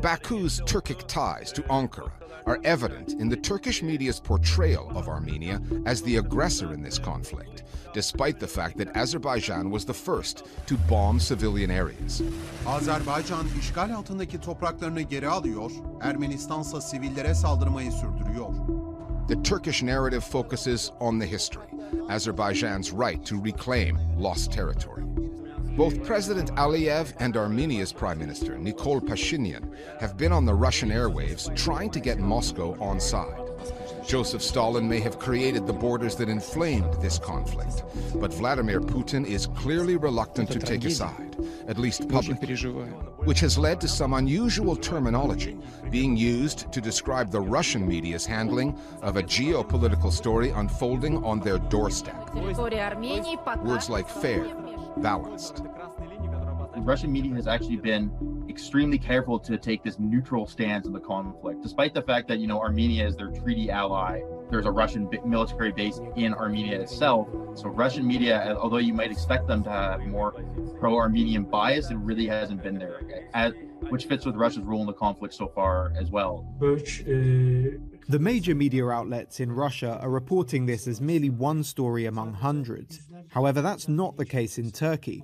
Baku's 0.00 0.60
Turkic 0.60 1.06
ties 1.08 1.50
to 1.52 1.62
Ankara 1.62 2.12
are 2.46 2.60
evident 2.64 3.14
in 3.14 3.28
the 3.28 3.36
Turkish 3.36 3.82
media's 3.82 4.20
portrayal 4.20 4.90
of 4.96 5.08
Armenia 5.08 5.60
as 5.84 6.00
the 6.02 6.16
aggressor 6.16 6.72
in 6.72 6.80
this 6.80 6.98
conflict, 6.98 7.64
despite 7.92 8.40
the 8.40 8.46
fact 8.46 8.78
that 8.78 8.96
Azerbaijan 8.96 9.70
was 9.70 9.84
the 9.84 9.92
first 9.92 10.46
to 10.66 10.76
bomb 10.88 11.20
civilian 11.20 11.70
areas. 11.70 12.22
Azerbaycan 12.68 13.46
işgal 13.60 13.94
altındaki 13.94 14.40
topraklarını 14.40 15.00
geri 15.00 15.28
alıyor, 15.28 15.70
Ermenistansa 16.00 16.80
sivillere 16.80 17.34
saldırmayı 17.34 17.92
sürdürüyor. 17.92 18.48
The 19.28 19.42
Turkish 19.42 19.82
narrative 19.82 20.20
focuses 20.20 20.90
on 21.00 21.20
the 21.20 21.26
history, 21.30 21.66
Azerbaijan's 22.08 22.92
right 22.92 23.26
to 23.26 23.44
reclaim 23.44 23.98
lost 24.20 24.52
territory. 24.52 25.02
Both 25.78 26.06
President 26.06 26.50
Aliyev 26.50 27.06
and 27.20 27.34
Armenia's 27.34 27.92
Prime 27.92 28.18
Minister, 28.18 28.58
Nikol 28.58 29.00
Pashinyan, 29.00 29.62
have 30.00 30.16
been 30.18 30.32
on 30.32 30.46
the 30.46 30.54
Russian 30.54 30.90
airwaves 30.90 31.54
trying 31.54 31.90
to 31.90 32.00
get 32.00 32.18
Moscow 32.18 32.76
on 32.80 33.00
side. 33.00 33.47
Joseph 34.08 34.42
Stalin 34.42 34.88
may 34.88 35.00
have 35.00 35.18
created 35.18 35.66
the 35.66 35.72
borders 35.74 36.16
that 36.16 36.30
inflamed 36.30 36.94
this 36.94 37.18
conflict, 37.18 37.84
but 38.14 38.32
Vladimir 38.32 38.80
Putin 38.80 39.26
is 39.26 39.48
clearly 39.48 39.98
reluctant 39.98 40.50
to 40.50 40.58
take 40.58 40.86
a 40.86 40.90
side, 40.90 41.36
at 41.68 41.76
least 41.76 42.08
publicly, 42.08 42.54
which 43.24 43.40
has 43.40 43.58
led 43.58 43.82
to 43.82 43.86
some 43.86 44.14
unusual 44.14 44.74
terminology 44.76 45.58
being 45.90 46.16
used 46.16 46.72
to 46.72 46.80
describe 46.80 47.30
the 47.30 47.38
Russian 47.40 47.86
media's 47.86 48.24
handling 48.24 48.78
of 49.02 49.18
a 49.18 49.22
geopolitical 49.22 50.10
story 50.10 50.48
unfolding 50.52 51.22
on 51.22 51.40
their 51.40 51.58
doorstep. 51.58 52.34
Words 52.34 53.90
like 53.90 54.08
fair, 54.08 54.46
balanced. 54.96 55.62
The 56.78 56.84
Russian 56.84 57.10
media 57.10 57.34
has 57.34 57.48
actually 57.48 57.78
been 57.78 58.46
extremely 58.48 58.98
careful 58.98 59.40
to 59.40 59.58
take 59.58 59.82
this 59.82 59.98
neutral 59.98 60.46
stance 60.46 60.86
in 60.86 60.92
the 60.92 61.00
conflict, 61.00 61.60
despite 61.60 61.92
the 61.92 62.02
fact 62.02 62.28
that, 62.28 62.38
you 62.38 62.46
know, 62.46 62.60
Armenia 62.60 63.04
is 63.04 63.16
their 63.16 63.32
treaty 63.32 63.68
ally. 63.68 64.22
There's 64.48 64.64
a 64.64 64.70
Russian 64.70 65.10
military 65.24 65.72
base 65.72 66.00
in 66.14 66.32
Armenia 66.34 66.80
itself. 66.80 67.26
So, 67.56 67.68
Russian 67.68 68.06
media, 68.06 68.56
although 68.56 68.76
you 68.76 68.94
might 68.94 69.10
expect 69.10 69.48
them 69.48 69.64
to 69.64 69.70
have 69.70 70.06
more 70.06 70.40
pro 70.78 70.94
Armenian 70.94 71.42
bias, 71.42 71.90
it 71.90 71.96
really 71.96 72.28
hasn't 72.28 72.62
been 72.62 72.78
there, 72.78 73.00
as, 73.34 73.54
which 73.88 74.04
fits 74.04 74.24
with 74.24 74.36
Russia's 74.36 74.62
role 74.62 74.82
in 74.82 74.86
the 74.86 74.92
conflict 74.92 75.34
so 75.34 75.48
far 75.48 75.92
as 75.98 76.12
well. 76.12 76.46
Uh, 76.62 77.74
the 78.08 78.20
major 78.20 78.54
media 78.54 78.86
outlets 78.86 79.40
in 79.40 79.50
Russia 79.50 79.98
are 80.00 80.10
reporting 80.10 80.66
this 80.66 80.86
as 80.86 81.00
merely 81.00 81.28
one 81.28 81.64
story 81.64 82.06
among 82.06 82.34
hundreds. 82.34 83.07
However, 83.30 83.60
that's 83.62 83.88
not 83.88 84.16
the 84.16 84.24
case 84.24 84.58
in 84.58 84.70
Turkey. 84.70 85.22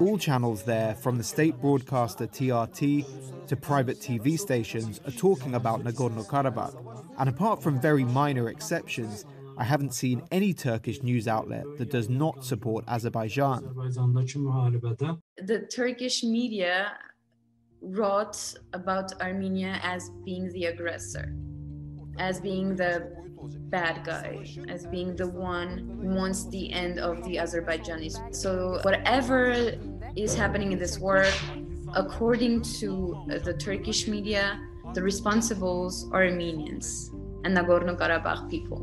All 0.00 0.18
channels 0.18 0.64
there, 0.64 0.94
from 0.94 1.18
the 1.18 1.24
state 1.24 1.60
broadcaster 1.60 2.26
TRT 2.26 3.46
to 3.46 3.56
private 3.56 4.00
TV 4.00 4.38
stations, 4.38 5.00
are 5.06 5.12
talking 5.12 5.54
about 5.54 5.84
Nagorno 5.84 6.26
Karabakh. 6.26 6.74
And 7.18 7.28
apart 7.28 7.62
from 7.62 7.80
very 7.80 8.04
minor 8.04 8.48
exceptions, 8.48 9.24
I 9.58 9.64
haven't 9.64 9.94
seen 9.94 10.22
any 10.30 10.52
Turkish 10.52 11.02
news 11.02 11.26
outlet 11.26 11.64
that 11.78 11.90
does 11.90 12.10
not 12.10 12.44
support 12.44 12.84
Azerbaijan. 12.88 13.62
The 15.38 15.66
Turkish 15.74 16.22
media 16.22 16.98
wrote 17.80 18.54
about 18.74 19.18
Armenia 19.22 19.78
as 19.82 20.10
being 20.24 20.52
the 20.52 20.66
aggressor, 20.66 21.34
as 22.18 22.40
being 22.40 22.76
the 22.76 23.12
bad 23.70 24.04
guy, 24.04 24.44
as 24.68 24.86
being 24.86 25.14
the 25.16 25.28
one 25.28 25.98
who 26.00 26.14
wants 26.14 26.46
the 26.48 26.72
end 26.72 26.98
of 26.98 27.22
the 27.24 27.36
Azerbaijanis. 27.36 28.34
So, 28.34 28.80
whatever 28.82 29.72
is 30.16 30.34
happening 30.34 30.72
in 30.72 30.78
this 30.78 30.98
war, 30.98 31.26
according 31.94 32.62
to 32.80 33.24
the 33.26 33.54
Turkish 33.54 34.08
media, 34.08 34.60
the 34.94 35.00
responsibles 35.00 36.10
are 36.12 36.24
Armenians 36.24 37.10
and 37.44 37.56
Nagorno 37.56 37.96
Karabakh 37.98 38.48
people. 38.50 38.80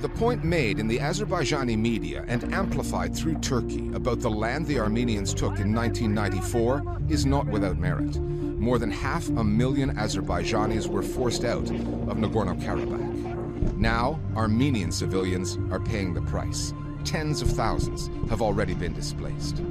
The 0.00 0.08
point 0.08 0.42
made 0.42 0.78
in 0.78 0.88
the 0.88 0.98
Azerbaijani 0.98 1.76
media 1.76 2.24
and 2.26 2.54
amplified 2.54 3.14
through 3.14 3.38
Turkey 3.40 3.90
about 3.92 4.20
the 4.20 4.30
land 4.30 4.66
the 4.66 4.78
Armenians 4.78 5.34
took 5.34 5.60
in 5.60 5.74
1994 5.74 7.00
is 7.10 7.26
not 7.26 7.46
without 7.46 7.76
merit. 7.76 8.16
More 8.60 8.78
than 8.78 8.90
half 8.90 9.26
a 9.30 9.42
million 9.42 9.96
Azerbaijanis 9.96 10.86
were 10.86 11.02
forced 11.02 11.44
out 11.44 11.70
of 11.70 12.18
Nagorno 12.18 12.60
Karabakh. 12.62 13.74
Now, 13.78 14.20
Armenian 14.36 14.92
civilians 14.92 15.56
are 15.70 15.80
paying 15.80 16.12
the 16.12 16.20
price. 16.20 16.74
Tens 17.02 17.40
of 17.40 17.48
thousands 17.50 18.10
have 18.28 18.42
already 18.42 18.74
been 18.74 18.92
displaced. 18.92 19.62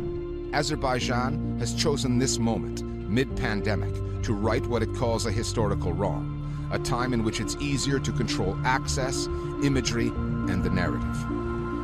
Azerbaijan 0.53 1.59
has 1.59 1.75
chosen 1.75 2.17
this 2.17 2.39
moment, 2.39 2.83
mid 2.83 3.37
pandemic, 3.37 3.93
to 4.23 4.33
right 4.33 4.65
what 4.65 4.81
it 4.81 4.91
calls 4.95 5.27
a 5.27 5.31
historical 5.31 5.93
wrong 5.93 6.35
a 6.71 6.79
time 6.79 7.13
in 7.13 7.23
which 7.23 7.39
it's 7.39 7.55
easier 7.57 7.99
to 7.99 8.11
control 8.11 8.55
access, 8.63 9.27
imagery, 9.63 10.07
and 10.07 10.63
the 10.63 10.69
narrative. 10.69 11.25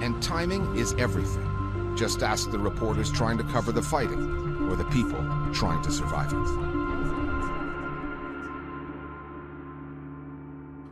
And 0.03 0.21
timing 0.21 0.75
is 0.75 0.93
everything. 0.93 1.95
Just 1.97 2.21
ask 2.21 2.51
the 2.51 2.59
reporters 2.59 3.12
trying 3.12 3.38
to 3.39 3.43
cover 3.45 3.71
the 3.71 3.81
fighting 3.81 4.67
or 4.69 4.75
the 4.75 4.85
people 4.85 5.19
trying 5.53 5.81
to 5.83 5.91
survive 5.91 6.31
it. 6.33 6.75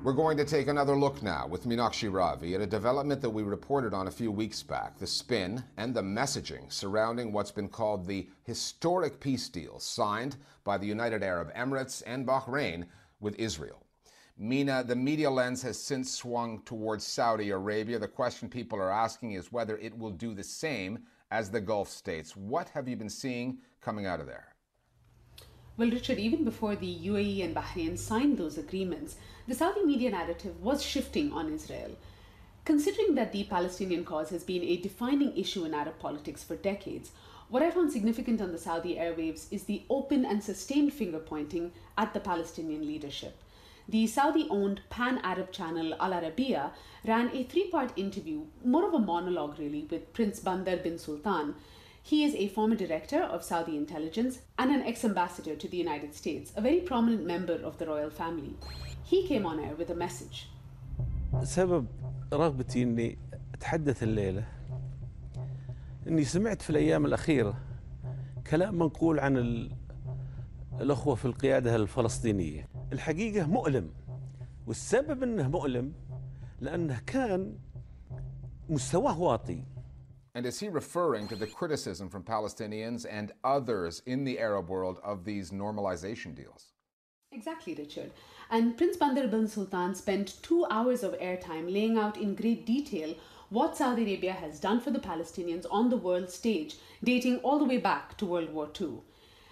We're 0.03 0.11
going 0.11 0.35
to 0.35 0.43
take 0.43 0.67
another 0.67 0.97
look 0.97 1.23
now 1.23 1.47
with 1.47 1.63
Meenakshi 1.65 2.11
Ravi 2.11 2.55
at 2.55 2.59
a 2.59 2.67
development 2.67 3.21
that 3.21 3.29
we 3.29 3.41
reported 3.41 3.93
on 3.93 4.09
a 4.09 4.11
few 4.11 4.33
weeks 4.33 4.61
back 4.61 4.99
the 4.99 5.07
spin 5.07 5.63
and 5.77 5.95
the 5.95 6.01
messaging 6.01 6.69
surrounding 6.69 7.31
what's 7.31 7.53
been 7.53 7.69
called 7.69 8.05
the 8.05 8.27
historic 8.43 9.21
peace 9.21 9.47
deal 9.47 9.79
signed 9.79 10.35
by 10.65 10.77
the 10.77 10.85
United 10.85 11.23
Arab 11.23 11.53
Emirates 11.53 12.03
and 12.05 12.27
Bahrain 12.27 12.85
with 13.21 13.39
Israel. 13.39 13.81
Mina, 14.37 14.83
the 14.83 14.93
media 14.93 15.31
lens 15.31 15.61
has 15.61 15.79
since 15.79 16.11
swung 16.11 16.61
towards 16.63 17.07
Saudi 17.07 17.51
Arabia. 17.51 17.97
The 17.97 18.05
question 18.05 18.49
people 18.49 18.79
are 18.79 18.91
asking 18.91 19.31
is 19.31 19.53
whether 19.53 19.77
it 19.77 19.97
will 19.97 20.11
do 20.11 20.33
the 20.33 20.43
same 20.43 20.99
as 21.31 21.49
the 21.49 21.61
Gulf 21.61 21.87
states. 21.87 22.35
What 22.35 22.67
have 22.69 22.89
you 22.89 22.97
been 22.97 23.09
seeing 23.09 23.59
coming 23.79 24.05
out 24.05 24.19
of 24.19 24.25
there? 24.25 24.52
Well, 25.75 25.89
Richard, 25.89 26.19
even 26.19 26.43
before 26.43 26.75
the 26.75 26.99
UAE 27.07 27.43
and 27.43 27.55
Bahrain 27.55 27.97
signed 27.97 28.37
those 28.37 28.59
agreements, 28.59 29.15
the 29.47 29.55
Saudi 29.55 29.83
media 29.83 30.11
narrative 30.11 30.61
was 30.61 30.83
shifting 30.83 31.31
on 31.33 31.51
Israel. 31.51 31.97
Considering 32.63 33.15
that 33.15 33.31
the 33.31 33.45
Palestinian 33.45 34.05
cause 34.05 34.29
has 34.29 34.43
been 34.43 34.61
a 34.61 34.77
defining 34.77 35.35
issue 35.35 35.65
in 35.65 35.73
Arab 35.73 35.97
politics 35.97 36.43
for 36.43 36.55
decades, 36.55 37.09
what 37.49 37.63
I 37.63 37.71
found 37.71 37.91
significant 37.91 38.39
on 38.39 38.51
the 38.51 38.59
Saudi 38.59 38.97
airwaves 38.97 39.47
is 39.51 39.63
the 39.63 39.81
open 39.89 40.25
and 40.25 40.43
sustained 40.43 40.93
finger 40.93 41.17
pointing 41.17 41.71
at 41.97 42.13
the 42.13 42.19
Palestinian 42.19 42.85
leadership. 42.85 43.41
The 43.89 44.05
Saudi 44.05 44.47
owned 44.51 44.81
pan 44.91 45.21
Arab 45.23 45.51
channel 45.51 45.95
Al 45.99 46.11
Arabiya 46.11 46.69
ran 47.03 47.35
a 47.35 47.43
three 47.43 47.69
part 47.69 47.91
interview, 47.97 48.45
more 48.63 48.87
of 48.87 48.93
a 48.93 48.99
monologue 48.99 49.57
really, 49.57 49.87
with 49.89 50.13
Prince 50.13 50.39
Bandar 50.39 50.77
bin 50.77 50.99
Sultan. 50.99 51.55
He 52.10 52.24
is 52.24 52.34
a 52.34 52.48
former 52.48 52.76
director 52.84 53.22
of 53.34 53.42
Saudi 53.42 53.76
intelligence 53.76 54.34
and 54.58 54.70
an 54.70 54.82
ex 54.90 55.04
ambassador 55.04 55.54
to 55.62 55.68
the 55.68 55.76
United 55.76 56.14
States, 56.14 56.52
a 56.56 56.60
very 56.60 56.80
prominent 56.80 57.24
member 57.26 57.58
of 57.68 57.78
the 57.78 57.86
royal 57.86 58.10
family. 58.10 58.54
He 59.04 59.18
came 59.28 59.44
on 59.46 59.56
air 59.60 59.74
with 59.80 59.90
a 59.90 59.94
message. 59.94 60.48
سبب 61.42 61.86
رغبتي 62.32 62.82
اني 62.82 63.18
اتحدث 63.54 64.02
الليله 64.02 64.44
اني 66.08 66.24
سمعت 66.24 66.62
في 66.62 66.70
الايام 66.70 67.06
الاخيره 67.06 67.54
كلام 68.50 68.74
منقول 68.74 69.20
عن 69.20 69.36
ال... 69.36 69.72
الاخوه 70.80 71.14
في 71.14 71.24
القياده 71.24 71.76
الفلسطينيه 71.76 72.68
الحقيقه 72.92 73.46
مؤلم 73.46 73.90
والسبب 74.66 75.22
انه 75.22 75.48
مؤلم 75.48 75.92
لانه 76.60 77.00
كان 77.06 77.54
مستواه 78.68 79.20
واطي 79.20 79.64
And 80.34 80.46
is 80.46 80.60
he 80.60 80.68
referring 80.68 81.26
to 81.28 81.36
the 81.36 81.46
criticism 81.46 82.08
from 82.08 82.22
Palestinians 82.22 83.06
and 83.10 83.32
others 83.42 84.02
in 84.06 84.24
the 84.24 84.38
Arab 84.38 84.68
world 84.68 84.98
of 85.02 85.24
these 85.24 85.50
normalization 85.50 86.34
deals? 86.34 86.72
Exactly, 87.32 87.74
Richard. 87.74 88.10
And 88.50 88.76
Prince 88.76 88.96
Bandar 88.96 89.28
bin 89.28 89.48
Sultan 89.48 89.94
spent 89.94 90.42
two 90.42 90.64
hours 90.70 91.02
of 91.02 91.18
airtime 91.18 91.72
laying 91.72 91.98
out 91.98 92.16
in 92.16 92.34
great 92.34 92.64
detail 92.64 93.14
what 93.50 93.76
Saudi 93.76 94.02
Arabia 94.02 94.32
has 94.32 94.60
done 94.60 94.80
for 94.80 94.90
the 94.90 94.98
Palestinians 94.98 95.66
on 95.70 95.88
the 95.90 95.96
world 95.96 96.30
stage, 96.30 96.76
dating 97.02 97.38
all 97.38 97.58
the 97.58 97.64
way 97.64 97.78
back 97.78 98.16
to 98.18 98.26
World 98.26 98.52
War 98.52 98.68
II. 98.80 99.00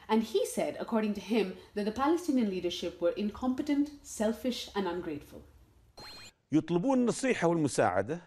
And 0.08 0.22
he 0.22 0.46
said, 0.46 0.76
according 0.78 1.14
to 1.14 1.20
him, 1.20 1.54
that 1.74 1.84
the 1.84 1.92
Palestinian 1.92 2.50
leadership 2.50 3.00
were 3.00 3.10
incompetent, 3.10 3.90
selfish, 4.02 4.70
and 4.74 4.86
ungrateful. 4.86 5.42
يطلبون 6.52 6.98
النصيحة 6.98 7.48
والمساعدة 7.48 8.20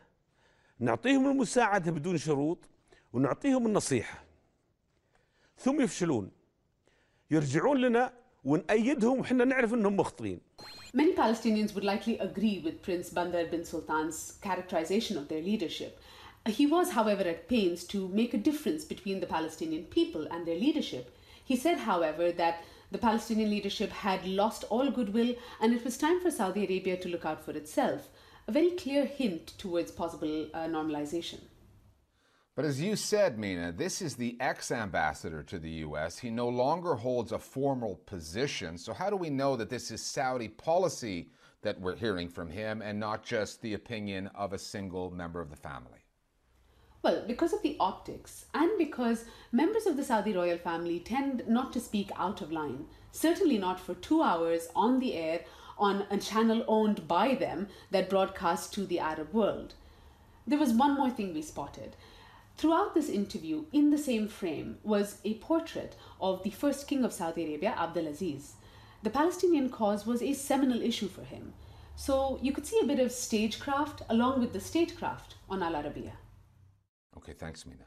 نعطيهم 0.81 1.31
المساعدة 1.31 1.93
بدون 1.93 2.19
شروط 2.19 2.59
ونعطيهم 3.13 3.67
النصيحة 3.67 4.25
ثم 5.59 5.81
يفشلون 5.81 6.31
يرجعون 7.31 7.81
لنا 7.81 8.13
ونأيدهم 8.45 9.21
وحنا 9.21 9.45
نعرف 9.45 9.75
انهم 9.75 9.97
مخطئين 9.97 10.41
Many 10.97 11.13
Palestinians 11.13 11.75
would 11.75 11.83
likely 11.83 12.19
agree 12.19 12.61
with 12.65 12.83
Prince 12.83 13.11
Bandar 13.11 13.47
bin 13.47 13.65
Sultan's 13.65 14.39
characterization 14.43 15.17
of 15.17 15.27
their 15.27 15.43
leadership. 15.43 16.01
He 16.47 16.67
was, 16.67 16.93
however, 16.93 17.23
at 17.23 17.49
pains 17.49 17.83
to 17.85 18.07
make 18.09 18.33
a 18.33 18.39
difference 18.39 18.85
between 18.85 19.19
the 19.19 19.27
Palestinian 19.27 19.85
people 19.85 20.29
and 20.31 20.47
their 20.47 20.59
leadership. 20.59 21.17
He 21.45 21.57
said, 21.57 21.79
however, 21.79 22.31
that 22.33 22.63
the 22.93 22.99
Palestinian 22.99 23.51
leadership 23.51 23.91
had 23.91 24.25
lost 24.25 24.63
all 24.71 24.89
goodwill 24.91 25.35
and 25.61 25.75
it 25.75 25.85
was 25.85 25.97
time 25.99 26.21
for 26.21 26.31
Saudi 26.31 26.65
Arabia 26.65 26.97
to 26.99 27.09
look 27.09 27.25
out 27.25 27.45
for 27.45 27.51
itself. 27.53 28.09
A 28.47 28.53
very 28.53 28.73
clear 28.73 29.07
hint 29.07 29.59
towards 29.59 29.91
possible 29.91 30.49
uh, 30.53 30.67
normalization. 30.67 31.41
But 32.55 32.65
as 32.65 32.81
you 32.81 32.95
said, 32.95 33.39
Mina, 33.39 33.73
this 33.73 34.01
is 34.01 34.15
the 34.15 34.37
ex 34.39 34.71
ambassador 34.71 35.43
to 35.43 35.59
the 35.59 35.71
U.S. 35.87 36.19
He 36.19 36.31
no 36.31 36.49
longer 36.49 36.95
holds 36.95 37.33
a 37.33 37.39
formal 37.39 37.97
position. 38.07 38.79
So, 38.79 38.93
how 38.93 39.11
do 39.11 39.17
we 39.17 39.31
know 39.31 39.57
that 39.57 39.71
this 39.71 39.91
is 39.91 40.03
Saudi 40.03 40.49
policy 40.49 41.31
that 41.63 41.81
we're 41.81 41.97
hearing 41.97 42.29
from 42.29 42.51
him 42.51 42.81
and 42.81 43.01
not 43.01 43.25
just 43.25 43.61
the 43.61 43.75
opinion 43.75 44.29
of 44.35 44.53
a 44.53 44.59
single 44.59 45.11
member 45.11 45.41
of 45.41 45.51
the 45.51 45.57
family? 45.57 46.05
Well, 47.03 47.25
because 47.27 47.53
of 47.53 47.63
the 47.63 47.77
optics, 47.81 48.47
and 48.55 48.71
because 48.79 49.25
members 49.53 49.87
of 49.87 49.97
the 49.97 50.05
Saudi 50.05 50.33
royal 50.33 50.59
family 50.59 51.01
tend 51.01 51.43
not 51.49 51.73
to 51.73 51.81
speak 51.81 52.11
out 52.17 52.41
of 52.41 52.53
line, 52.53 52.87
certainly 53.11 53.59
not 53.59 53.81
for 53.81 53.95
two 53.95 54.23
hours 54.23 54.69
on 54.77 55.01
the 55.01 55.15
air 55.15 55.41
on 55.79 56.07
a 56.11 56.19
channel 56.19 56.65
owned 56.69 57.09
by 57.09 57.35
them 57.35 57.69
that 57.91 58.11
broadcasts 58.11 58.69
to 58.75 58.87
the 58.87 59.01
Arab 59.01 59.33
world. 59.33 59.75
There 60.47 60.59
was 60.59 60.73
one 60.73 60.95
more 60.95 61.11
thing 61.11 61.33
we 61.33 61.43
spotted. 61.43 61.97
Throughout 62.57 62.95
this 62.95 63.09
interview, 63.09 63.65
in 63.73 63.91
the 63.91 63.99
same 63.99 64.29
frame, 64.29 64.79
was 64.85 65.19
a 65.25 65.35
portrait 65.35 65.97
of 66.21 66.43
the 66.43 66.51
first 66.51 66.87
king 66.87 67.05
of 67.05 67.13
Saudi 67.13 67.45
Arabia, 67.45 67.75
Abdulaziz. 67.77 68.53
The 69.03 69.11
Palestinian 69.11 69.71
cause 69.71 70.07
was 70.07 70.23
a 70.23 70.33
seminal 70.33 70.81
issue 70.81 71.09
for 71.09 71.25
him. 71.25 71.53
So 71.97 72.39
you 72.43 72.53
could 72.53 72.67
see 72.67 72.81
a 72.81 72.87
bit 72.87 73.01
of 73.01 73.13
stagecraft 73.13 74.03
along 74.09 74.41
with 74.41 74.53
the 74.53 74.61
statecraft 74.61 75.37
on 75.49 75.63
Al 75.63 75.75
Arabiya. 75.75 76.13
Okay, 77.17 77.33
thanks, 77.33 77.67
Mina. 77.67 77.85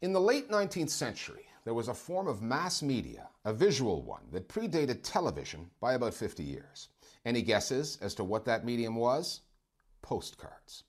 In 0.00 0.12
the 0.12 0.20
late 0.20 0.50
19th 0.50 0.90
century, 0.90 1.46
there 1.64 1.74
was 1.74 1.88
a 1.88 1.94
form 1.94 2.26
of 2.26 2.42
mass 2.42 2.82
media, 2.82 3.28
a 3.44 3.52
visual 3.52 4.02
one, 4.02 4.22
that 4.32 4.48
predated 4.48 5.00
television 5.02 5.70
by 5.80 5.94
about 5.94 6.14
50 6.14 6.42
years. 6.42 6.88
Any 7.24 7.42
guesses 7.42 7.98
as 8.00 8.14
to 8.14 8.24
what 8.24 8.44
that 8.46 8.64
medium 8.64 8.96
was? 8.96 9.42
Postcards. 10.02 10.84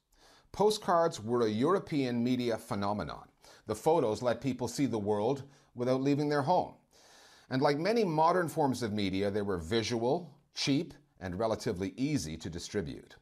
Postcards 0.51 1.19
were 1.19 1.45
a 1.45 1.49
European 1.49 2.23
media 2.23 2.57
phenomenon. 2.57 3.27
The 3.67 3.75
photos 3.75 4.21
let 4.21 4.41
people 4.41 4.67
see 4.67 4.87
the 4.87 4.97
world 4.97 5.43
without 5.75 6.01
leaving 6.01 6.29
their 6.29 6.41
home. 6.41 6.73
And 7.49 7.61
like 7.61 7.77
many 7.77 8.03
modern 8.03 8.49
forms 8.49 8.81
of 8.81 8.93
media, 8.93 9.29
they 9.29 9.41
were 9.41 9.57
visual, 9.57 10.33
cheap, 10.55 10.93
and 11.19 11.37
relatively 11.37 11.93
easy 11.97 12.35
to 12.37 12.49
distribute. 12.49 13.15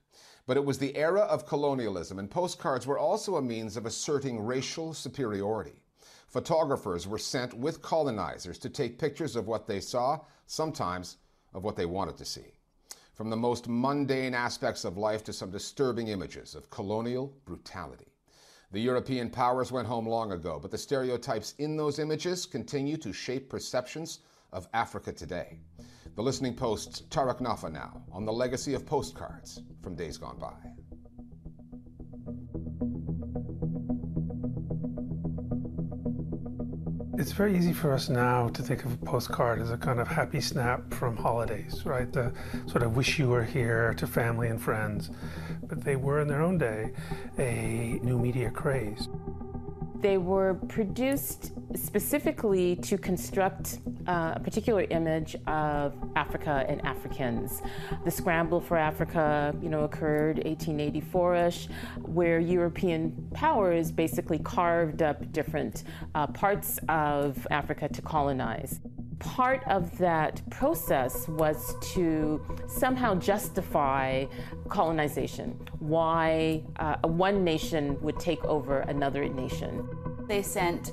But 0.48 0.58
it 0.58 0.66
was 0.66 0.78
the 0.78 0.96
era 0.96 1.22
of 1.22 1.46
colonialism, 1.46 2.18
and 2.18 2.32
postcards 2.32 2.88
were 2.88 2.98
also 2.98 3.36
a 3.36 3.42
means 3.42 3.78
of 3.78 3.86
asserting 3.86 4.42
racial 4.42 4.94
superiority. 4.94 5.84
Photographers 6.32 7.10
were 7.10 7.18
sent 7.18 7.54
with 7.54 7.82
colonizers 7.82 8.58
to 8.60 8.70
take 8.70 8.98
pictures 8.98 9.36
of 9.36 9.48
what 9.48 9.68
they 9.68 9.82
saw, 9.82 10.18
sometimes 10.46 11.18
of 11.54 11.66
what 11.66 11.76
they 11.76 11.86
wanted 11.86 12.16
to 12.16 12.24
see. 12.24 12.54
From 13.14 13.30
the 13.30 13.36
most 13.36 13.68
mundane 13.68 14.34
aspects 14.34 14.86
of 14.86 14.98
life 14.98 15.26
to 15.26 15.34
some 15.34 15.52
disturbing 15.52 16.08
images 16.08 16.56
of 16.56 16.70
colonial 16.70 17.34
brutality. 17.44 18.14
The 18.72 18.80
European 18.80 19.30
powers 19.30 19.74
went 19.74 19.90
home 19.90 20.08
long 20.08 20.32
ago, 20.32 20.58
but 20.58 20.72
the 20.72 20.78
stereotypes 20.78 21.54
in 21.58 21.76
those 21.76 22.00
images 22.00 22.46
continue 22.46 22.96
to 22.96 23.12
shape 23.12 23.50
perceptions 23.50 24.20
of 24.54 24.70
Africa 24.74 25.12
today. 25.12 25.60
The 26.16 26.24
Listening 26.24 26.56
Post's 26.56 27.02
Tariq 27.02 27.42
Nafi 27.42 27.74
now 27.74 28.04
on 28.10 28.24
the 28.24 28.32
legacy 28.32 28.74
of 28.74 28.86
postcards 28.86 29.62
from 29.84 29.96
days 29.96 30.18
gone 30.18 30.40
by. 30.40 30.56
It's 37.22 37.34
very 37.34 37.56
easy 37.56 37.72
for 37.72 37.94
us 37.94 38.10
now 38.10 38.48
to 38.50 38.64
think 38.64 38.84
of 38.84 38.94
a 38.94 38.98
postcard 38.98 39.62
as 39.62 39.70
a 39.70 39.78
kind 39.78 40.00
of 40.00 40.08
happy 40.08 40.42
snap 40.42 40.92
from 40.92 41.16
holidays, 41.16 41.86
right? 41.86 42.12
The 42.12 42.34
sort 42.66 42.82
of 42.82 42.96
wish 42.96 43.20
you 43.20 43.30
were 43.30 43.44
here 43.44 43.94
to 44.00 44.08
family 44.08 44.48
and 44.48 44.60
friends. 44.60 45.12
But 45.62 45.84
they 45.84 45.98
were 45.98 46.20
in 46.22 46.28
their 46.28 46.42
own 46.42 46.58
day 46.58 46.94
a 47.38 48.00
new 48.02 48.18
media 48.18 48.50
craze. 48.50 49.08
They 50.00 50.18
were 50.18 50.56
produced 50.68 51.52
specifically 51.76 52.76
to 52.78 52.98
construct 52.98 53.80
uh, 54.08 54.34
a 54.36 54.40
particular 54.40 54.84
image 54.90 55.36
of 55.48 55.94
Africa 56.16 56.66
and 56.68 56.84
Africans. 56.86 57.62
The 58.04 58.12
scramble 58.12 58.60
for 58.60 58.78
Africa, 58.78 59.56
you 59.62 59.70
know, 59.70 59.84
occurred 59.84 60.38
1884-ish, 60.46 61.68
where 62.02 62.40
European 62.40 63.30
powers 63.34 63.92
basically 63.92 64.40
carved 64.40 65.02
up 65.02 65.32
different 65.32 65.84
uh, 66.16 66.28
parts 66.28 66.80
of 66.90 67.48
Africa 67.52 67.88
to 67.90 68.02
colonize 68.02 68.80
part 69.22 69.64
of 69.68 69.98
that 70.00 70.42
process 70.50 71.28
was 71.28 71.76
to 71.80 72.44
somehow 72.68 73.14
justify 73.14 74.26
colonization, 74.68 75.52
why 75.78 76.64
uh, 76.78 76.96
one 77.08 77.44
nation 77.44 78.02
would 78.02 78.20
take 78.20 78.44
over 78.46 78.80
another 78.80 79.30
nation. 79.30 79.88
They 80.28 80.42
sent 80.42 80.92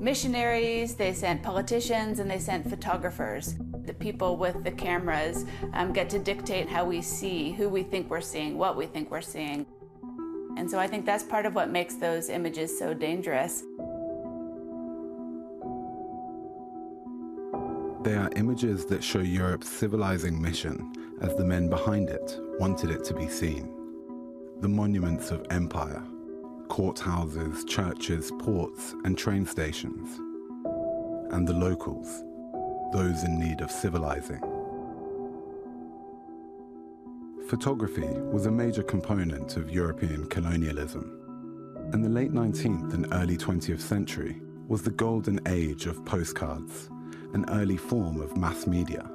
missionaries, 0.00 0.94
they 0.94 1.12
sent 1.12 1.42
politicians, 1.42 2.18
and 2.18 2.30
they 2.30 2.38
sent 2.38 2.68
photographers. 2.68 3.54
The 3.84 3.94
people 3.94 4.36
with 4.36 4.64
the 4.64 4.72
cameras 4.72 5.44
um, 5.72 5.92
get 5.92 6.10
to 6.10 6.18
dictate 6.18 6.68
how 6.68 6.84
we 6.84 7.02
see, 7.02 7.52
who 7.52 7.68
we 7.68 7.82
think 7.82 8.10
we're 8.10 8.20
seeing, 8.20 8.58
what 8.58 8.76
we 8.76 8.86
think 8.86 9.10
we're 9.10 9.20
seeing. 9.20 9.66
And 10.56 10.70
so 10.70 10.78
I 10.78 10.86
think 10.86 11.04
that's 11.04 11.22
part 11.22 11.46
of 11.46 11.54
what 11.54 11.70
makes 11.70 11.96
those 11.96 12.28
images 12.28 12.76
so 12.76 12.94
dangerous. 12.94 13.62
They 18.02 18.14
are 18.14 18.30
images 18.36 18.86
that 18.86 19.02
show 19.02 19.18
Europe's 19.18 19.68
civilizing 19.68 20.40
mission 20.40 20.92
as 21.20 21.34
the 21.34 21.44
men 21.44 21.68
behind 21.68 22.08
it 22.08 22.38
wanted 22.58 22.90
it 22.90 23.04
to 23.04 23.14
be 23.14 23.28
seen. 23.28 23.72
The 24.60 24.68
monuments 24.68 25.30
of 25.30 25.44
empire, 25.50 26.02
courthouses, 26.68 27.66
churches, 27.68 28.30
ports, 28.38 28.94
and 29.04 29.16
train 29.16 29.46
stations. 29.46 30.18
And 31.32 31.46
the 31.46 31.52
locals, 31.52 32.22
those 32.92 33.24
in 33.24 33.38
need 33.38 33.60
of 33.60 33.70
civilizing. 33.70 34.40
Photography 37.48 38.08
was 38.32 38.46
a 38.46 38.50
major 38.50 38.82
component 38.82 39.56
of 39.56 39.70
European 39.70 40.26
colonialism. 40.26 41.12
And 41.92 42.04
the 42.04 42.08
late 42.08 42.32
19th 42.32 42.94
and 42.94 43.06
early 43.12 43.36
20th 43.36 43.80
century 43.80 44.40
was 44.68 44.82
the 44.82 44.90
golden 44.90 45.40
age 45.46 45.86
of 45.86 46.04
postcards 46.04 46.90
an 47.32 47.44
early 47.50 47.76
form 47.76 48.20
of 48.20 48.36
mass 48.36 48.66
media. 48.66 49.08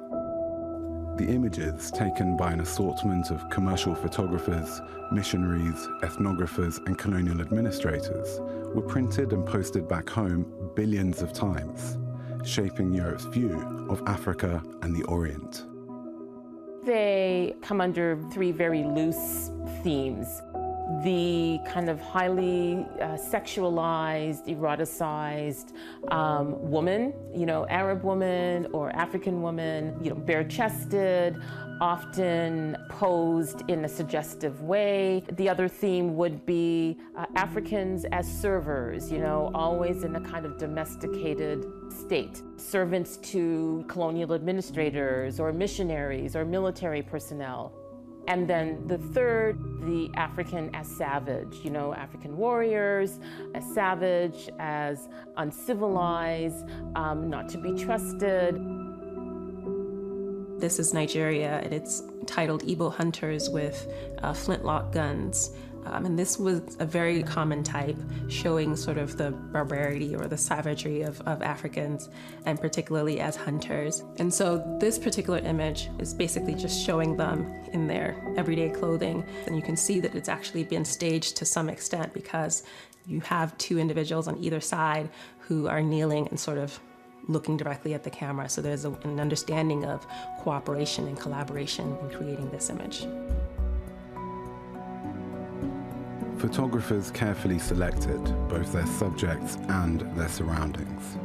The 1.16 1.26
images, 1.28 1.90
taken 1.90 2.36
by 2.38 2.52
an 2.52 2.60
assortment 2.60 3.30
of 3.30 3.48
commercial 3.50 3.94
photographers, 3.94 4.80
missionaries, 5.10 5.86
ethnographers, 6.02 6.84
and 6.86 6.96
colonial 6.96 7.40
administrators, 7.40 8.40
were 8.74 8.82
printed 8.82 9.32
and 9.34 9.44
posted 9.46 9.86
back 9.86 10.08
home 10.08 10.46
billions 10.74 11.20
of 11.20 11.34
times, 11.34 11.98
shaping 12.44 12.94
Europe's 12.94 13.26
view 13.26 13.86
of 13.90 14.02
Africa 14.06 14.62
and 14.80 14.96
the 14.96 15.04
Orient. 15.04 15.66
They 16.84 17.54
come 17.60 17.82
under 17.82 18.18
three 18.32 18.50
very 18.50 18.82
loose 18.82 19.50
themes 19.82 20.40
the 21.02 21.58
kind 21.66 21.88
of 21.88 22.00
highly 22.00 22.86
uh, 23.00 23.16
sexualized, 23.16 24.46
eroticized 24.46 25.72
um, 26.12 26.70
woman, 26.70 27.14
you 27.34 27.46
know, 27.46 27.66
Arab 27.68 28.04
woman 28.04 28.66
or 28.72 28.90
African 28.90 29.42
woman, 29.42 29.96
you 30.02 30.10
know, 30.10 30.16
bare 30.16 30.44
chested, 30.44 31.40
often 31.80 32.76
posed 32.88 33.62
in 33.68 33.84
a 33.84 33.88
suggestive 33.88 34.62
way. 34.62 35.24
The 35.32 35.48
other 35.48 35.66
theme 35.66 36.16
would 36.16 36.46
be 36.46 36.98
uh, 37.16 37.26
Africans 37.34 38.04
as 38.12 38.26
servers, 38.40 39.10
you 39.10 39.18
know, 39.18 39.50
always 39.54 40.04
in 40.04 40.14
a 40.14 40.20
kind 40.20 40.46
of 40.46 40.58
domesticated 40.58 41.66
state. 41.90 42.42
Servants 42.56 43.16
to 43.18 43.84
colonial 43.88 44.34
administrators 44.34 45.40
or 45.40 45.52
missionaries 45.52 46.36
or 46.36 46.44
military 46.44 47.02
personnel. 47.02 47.81
And 48.28 48.48
then 48.48 48.86
the 48.86 48.98
third, 48.98 49.58
the 49.82 50.10
African 50.14 50.74
as 50.74 50.86
savage, 50.86 51.60
you 51.64 51.70
know, 51.70 51.92
African 51.94 52.36
warriors 52.36 53.18
as 53.54 53.64
savage, 53.74 54.48
as 54.58 55.08
uncivilized, 55.36 56.64
um, 56.94 57.28
not 57.28 57.48
to 57.50 57.58
be 57.58 57.72
trusted. 57.74 58.54
This 60.58 60.78
is 60.78 60.94
Nigeria, 60.94 61.60
and 61.64 61.72
it's 61.74 62.04
titled 62.26 62.62
Igbo 62.62 62.94
Hunters 62.94 63.50
with 63.50 63.92
uh, 64.22 64.32
Flintlock 64.32 64.92
Guns. 64.92 65.50
Um, 65.86 66.06
and 66.06 66.18
this 66.18 66.38
was 66.38 66.76
a 66.78 66.86
very 66.86 67.22
common 67.22 67.62
type, 67.62 67.96
showing 68.28 68.76
sort 68.76 68.98
of 68.98 69.16
the 69.16 69.30
barbarity 69.30 70.14
or 70.14 70.26
the 70.26 70.36
savagery 70.36 71.02
of, 71.02 71.20
of 71.22 71.42
Africans, 71.42 72.08
and 72.46 72.60
particularly 72.60 73.20
as 73.20 73.36
hunters. 73.36 74.02
And 74.18 74.32
so 74.32 74.62
this 74.80 74.98
particular 74.98 75.38
image 75.38 75.90
is 75.98 76.14
basically 76.14 76.54
just 76.54 76.84
showing 76.84 77.16
them 77.16 77.52
in 77.72 77.86
their 77.86 78.16
everyday 78.36 78.70
clothing. 78.70 79.24
And 79.46 79.56
you 79.56 79.62
can 79.62 79.76
see 79.76 80.00
that 80.00 80.14
it's 80.14 80.28
actually 80.28 80.64
been 80.64 80.84
staged 80.84 81.36
to 81.38 81.44
some 81.44 81.68
extent 81.68 82.14
because 82.14 82.62
you 83.06 83.20
have 83.20 83.56
two 83.58 83.78
individuals 83.78 84.28
on 84.28 84.38
either 84.38 84.60
side 84.60 85.10
who 85.40 85.66
are 85.66 85.82
kneeling 85.82 86.28
and 86.28 86.38
sort 86.38 86.58
of 86.58 86.78
looking 87.28 87.56
directly 87.56 87.94
at 87.94 88.02
the 88.02 88.10
camera. 88.10 88.48
So 88.48 88.62
there's 88.62 88.84
a, 88.84 88.90
an 89.04 89.20
understanding 89.20 89.84
of 89.84 90.06
cooperation 90.40 91.06
and 91.06 91.18
collaboration 91.18 91.96
in 92.02 92.10
creating 92.10 92.50
this 92.50 92.70
image. 92.70 93.06
Photographers 96.42 97.12
carefully 97.12 97.60
selected 97.60 98.20
both 98.48 98.72
their 98.72 98.84
subjects 98.84 99.58
and 99.68 100.00
their 100.16 100.28
surroundings. 100.28 101.16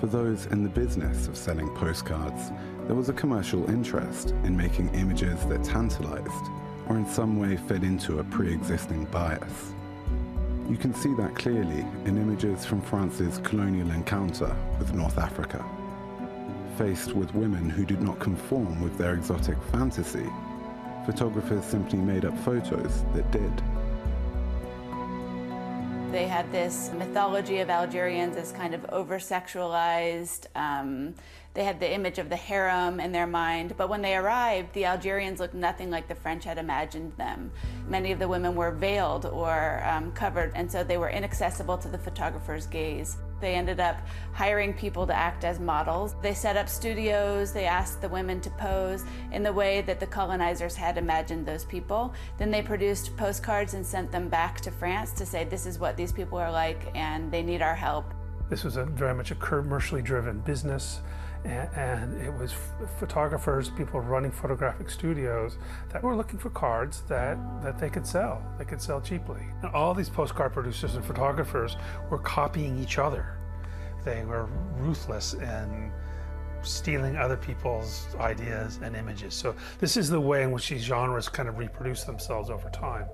For 0.00 0.06
those 0.06 0.46
in 0.46 0.62
the 0.62 0.70
business 0.70 1.28
of 1.28 1.36
selling 1.36 1.68
postcards, 1.74 2.50
there 2.86 2.96
was 2.96 3.10
a 3.10 3.12
commercial 3.12 3.68
interest 3.68 4.30
in 4.44 4.56
making 4.56 4.94
images 4.94 5.44
that 5.48 5.62
tantalized 5.62 6.50
or 6.88 6.96
in 6.96 7.06
some 7.06 7.38
way 7.38 7.58
fed 7.58 7.84
into 7.84 8.18
a 8.18 8.24
pre-existing 8.24 9.04
bias. 9.12 9.74
You 10.70 10.78
can 10.78 10.94
see 10.94 11.12
that 11.16 11.34
clearly 11.34 11.84
in 12.06 12.16
images 12.16 12.64
from 12.64 12.80
France's 12.80 13.36
colonial 13.44 13.90
encounter 13.90 14.56
with 14.78 14.94
North 14.94 15.18
Africa. 15.18 15.62
Faced 16.78 17.12
with 17.12 17.34
women 17.34 17.68
who 17.68 17.84
did 17.84 18.00
not 18.00 18.18
conform 18.20 18.80
with 18.80 18.96
their 18.96 19.12
exotic 19.12 19.62
fantasy, 19.64 20.30
photographers 21.04 21.66
simply 21.66 21.98
made 21.98 22.24
up 22.24 22.38
photos 22.38 23.04
that 23.12 23.30
did. 23.30 23.62
They 26.16 26.28
had 26.28 26.50
this 26.50 26.90
mythology 26.96 27.60
of 27.60 27.68
Algerians 27.68 28.38
as 28.38 28.50
kind 28.50 28.74
of 28.74 28.86
over 28.86 29.18
sexualized. 29.18 30.46
Um, 30.56 31.14
they 31.52 31.62
had 31.62 31.78
the 31.78 31.92
image 31.92 32.18
of 32.18 32.30
the 32.30 32.36
harem 32.36 33.00
in 33.00 33.12
their 33.12 33.26
mind, 33.26 33.74
but 33.76 33.90
when 33.90 34.00
they 34.00 34.16
arrived, 34.16 34.72
the 34.72 34.86
Algerians 34.86 35.40
looked 35.40 35.52
nothing 35.52 35.90
like 35.90 36.08
the 36.08 36.14
French 36.14 36.44
had 36.44 36.56
imagined 36.56 37.12
them. 37.18 37.52
Many 37.86 38.12
of 38.12 38.18
the 38.18 38.28
women 38.28 38.54
were 38.54 38.70
veiled 38.70 39.26
or 39.26 39.82
um, 39.86 40.10
covered, 40.12 40.52
and 40.54 40.72
so 40.72 40.82
they 40.82 40.96
were 40.96 41.10
inaccessible 41.10 41.76
to 41.76 41.88
the 41.88 41.98
photographer's 41.98 42.66
gaze. 42.66 43.18
They 43.40 43.54
ended 43.54 43.80
up 43.80 44.00
hiring 44.32 44.72
people 44.74 45.06
to 45.06 45.14
act 45.14 45.44
as 45.44 45.60
models. 45.60 46.14
They 46.22 46.34
set 46.34 46.56
up 46.56 46.68
studios, 46.68 47.52
they 47.52 47.66
asked 47.66 48.00
the 48.00 48.08
women 48.08 48.40
to 48.40 48.50
pose 48.50 49.04
in 49.32 49.42
the 49.42 49.52
way 49.52 49.82
that 49.82 50.00
the 50.00 50.06
colonizers 50.06 50.74
had 50.74 50.98
imagined 50.98 51.46
those 51.46 51.64
people. 51.64 52.14
Then 52.38 52.50
they 52.50 52.62
produced 52.62 53.16
postcards 53.16 53.74
and 53.74 53.84
sent 53.84 54.10
them 54.10 54.28
back 54.28 54.60
to 54.62 54.70
France 54.70 55.12
to 55.12 55.26
say, 55.26 55.44
this 55.44 55.66
is 55.66 55.78
what 55.78 55.96
these 55.96 56.12
people 56.12 56.38
are 56.38 56.52
like 56.52 56.90
and 56.94 57.30
they 57.30 57.42
need 57.42 57.62
our 57.62 57.74
help. 57.74 58.12
This 58.48 58.64
was 58.64 58.76
a 58.76 58.84
very 58.84 59.14
much 59.14 59.30
a 59.30 59.34
commercially 59.34 60.02
driven 60.02 60.40
business 60.40 61.00
And, 61.46 62.20
it 62.20 62.32
was 62.32 62.54
photographers, 62.98 63.70
people 63.70 64.00
running 64.00 64.32
photographic 64.32 64.90
studios 64.90 65.58
that 65.92 66.02
were 66.02 66.16
looking 66.16 66.38
for 66.38 66.50
cards 66.50 67.02
that, 67.08 67.38
that 67.62 67.78
they 67.78 67.88
could 67.88 68.06
sell, 68.06 68.42
they 68.58 68.64
could 68.64 68.82
sell 68.82 69.00
cheaply. 69.00 69.42
And 69.62 69.72
all 69.72 69.94
these 69.94 70.08
postcard 70.08 70.52
producers 70.52 70.96
and 70.96 71.04
photographers 71.04 71.76
were 72.10 72.18
copying 72.18 72.82
each 72.82 72.98
other. 72.98 73.38
They 74.04 74.24
were 74.24 74.48
ruthless 74.76 75.34
in 75.34 75.92
stealing 76.62 77.16
other 77.16 77.36
people's 77.36 78.08
ideas 78.18 78.80
and 78.82 78.96
images. 78.96 79.34
So 79.34 79.54
this 79.78 79.96
is 79.96 80.08
the 80.08 80.20
way 80.20 80.42
in 80.42 80.50
which 80.50 80.68
these 80.68 80.82
genres 80.82 81.28
kind 81.28 81.48
of 81.48 81.58
reproduce 81.58 82.04
themselves 82.04 82.50
over 82.50 82.68
time. 82.70 83.06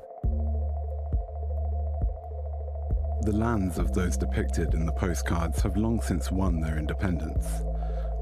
The 3.22 3.32
lands 3.32 3.78
of 3.78 3.92
those 3.92 4.16
depicted 4.16 4.74
in 4.74 4.86
the 4.86 4.92
postcards 4.92 5.60
have 5.62 5.76
long 5.76 6.00
since 6.00 6.32
won 6.32 6.60
their 6.60 6.78
independence, 6.78 7.46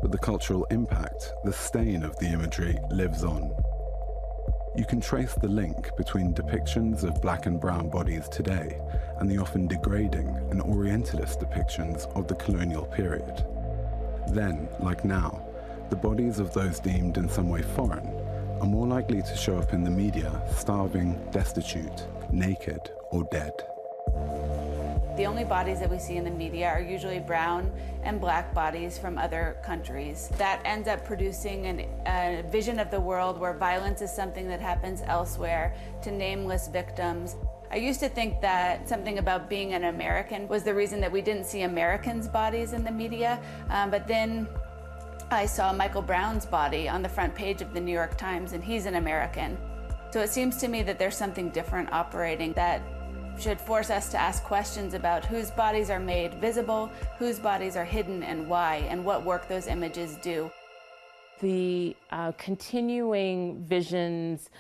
but 0.01 0.13
the 0.13 0.19
cultural 0.19 0.65
impact, 0.71 1.33
the 1.45 1.53
stain 1.53 2.03
of 2.03 2.19
the 2.19 2.27
imagery, 2.27 2.79
lives 2.91 3.25
on. 3.25 3.53
You 4.77 4.85
can 4.85 5.01
trace 5.01 5.35
the 5.35 5.49
link 5.49 5.97
between 5.97 6.33
depictions 6.33 7.03
of 7.03 7.21
black 7.21 7.47
and 7.47 7.61
brown 7.61 7.89
bodies 7.89 8.29
today 8.29 8.79
and 9.19 9.29
the 9.29 9.39
often 9.39 9.67
degrading 9.67 10.29
and 10.51 10.63
Orientalist 10.63 11.41
depictions 11.41 12.07
of 12.17 12.29
the 12.29 12.37
colonial 12.37 12.85
period. 12.85 13.45
Then, 14.29 14.69
like 14.79 15.05
now, 15.05 15.47
the 15.91 15.97
bodies 15.97 16.39
of 16.39 16.53
those 16.53 16.79
deemed 16.79 17.19
in 17.19 17.29
some 17.29 17.49
way 17.49 17.63
foreign 17.63 18.07
are 18.61 18.67
more 18.67 18.87
likely 18.87 19.23
to 19.23 19.37
show 19.37 19.59
up 19.59 19.73
in 19.73 19.83
the 19.83 19.91
media 19.91 20.41
starving, 20.55 21.21
destitute, 21.33 22.07
naked, 22.31 22.91
or 23.11 23.25
dead. 23.33 23.53
The 25.21 25.27
only 25.27 25.45
bodies 25.45 25.81
that 25.81 25.91
we 25.91 25.99
see 25.99 26.17
in 26.17 26.25
the 26.25 26.31
media 26.31 26.67
are 26.67 26.81
usually 26.81 27.19
brown 27.19 27.71
and 28.05 28.19
black 28.19 28.55
bodies 28.55 28.97
from 28.97 29.19
other 29.19 29.59
countries. 29.63 30.31
That 30.39 30.63
ends 30.65 30.89
up 30.89 31.05
producing 31.05 31.67
an, 31.67 31.81
a 32.07 32.43
vision 32.51 32.79
of 32.79 32.91
the 32.91 32.99
world 32.99 33.39
where 33.39 33.53
violence 33.53 34.01
is 34.01 34.11
something 34.11 34.49
that 34.49 34.63
happens 34.63 35.03
elsewhere 35.05 35.75
to 36.05 36.11
nameless 36.11 36.69
victims. 36.69 37.37
I 37.71 37.77
used 37.77 38.01
to 38.01 38.09
think 38.09 38.41
that 38.41 38.89
something 38.89 39.19
about 39.19 39.51
being 39.51 39.75
an 39.75 39.85
American 39.85 40.49
was 40.49 40.63
the 40.63 40.75
reason 40.75 41.03
that 41.03 41.13
we 41.13 41.21
didn't 41.21 41.45
see 41.45 41.65
Americans' 41.65 42.27
bodies 42.27 42.73
in 42.73 42.83
the 42.83 42.91
media, 42.91 43.39
um, 43.69 43.91
but 43.91 44.09
then 44.09 44.49
I 45.31 45.45
saw 45.45 45.71
Michael 45.71 46.01
Brown's 46.01 46.47
body 46.47 46.89
on 46.89 47.03
the 47.03 47.11
front 47.11 47.35
page 47.35 47.61
of 47.61 47.75
the 47.75 47.81
New 47.81 47.93
York 47.93 48.17
Times, 48.17 48.55
and 48.55 48.65
he's 48.65 48.87
an 48.87 48.95
American. 48.95 49.59
So 50.13 50.23
it 50.23 50.31
seems 50.31 50.57
to 50.57 50.69
me 50.69 50.83
that 50.85 50.99
there's 50.99 51.15
something 51.15 51.51
different 51.51 51.93
operating 51.93 52.55
that 52.55 52.81
should 53.41 53.61
force 53.61 53.89
us 53.89 54.11
to 54.11 54.19
ask 54.19 54.45
questions 54.45 54.93
about 54.93 55.25
whose 55.25 55.51
bodies 55.51 55.89
are 55.89 55.99
made 55.99 56.35
visible, 56.35 56.91
whose 57.19 57.39
bodies 57.39 57.75
are 57.75 57.85
hidden, 57.85 58.23
and 58.23 58.47
why, 58.47 58.87
and 58.91 59.03
what 59.03 59.25
work 59.25 59.49
those 59.49 59.67
images 59.67 60.19
do. 60.23 60.51
The 61.41 61.97
uh, 62.11 62.33
continuing 62.33 63.65
visions 63.65 64.51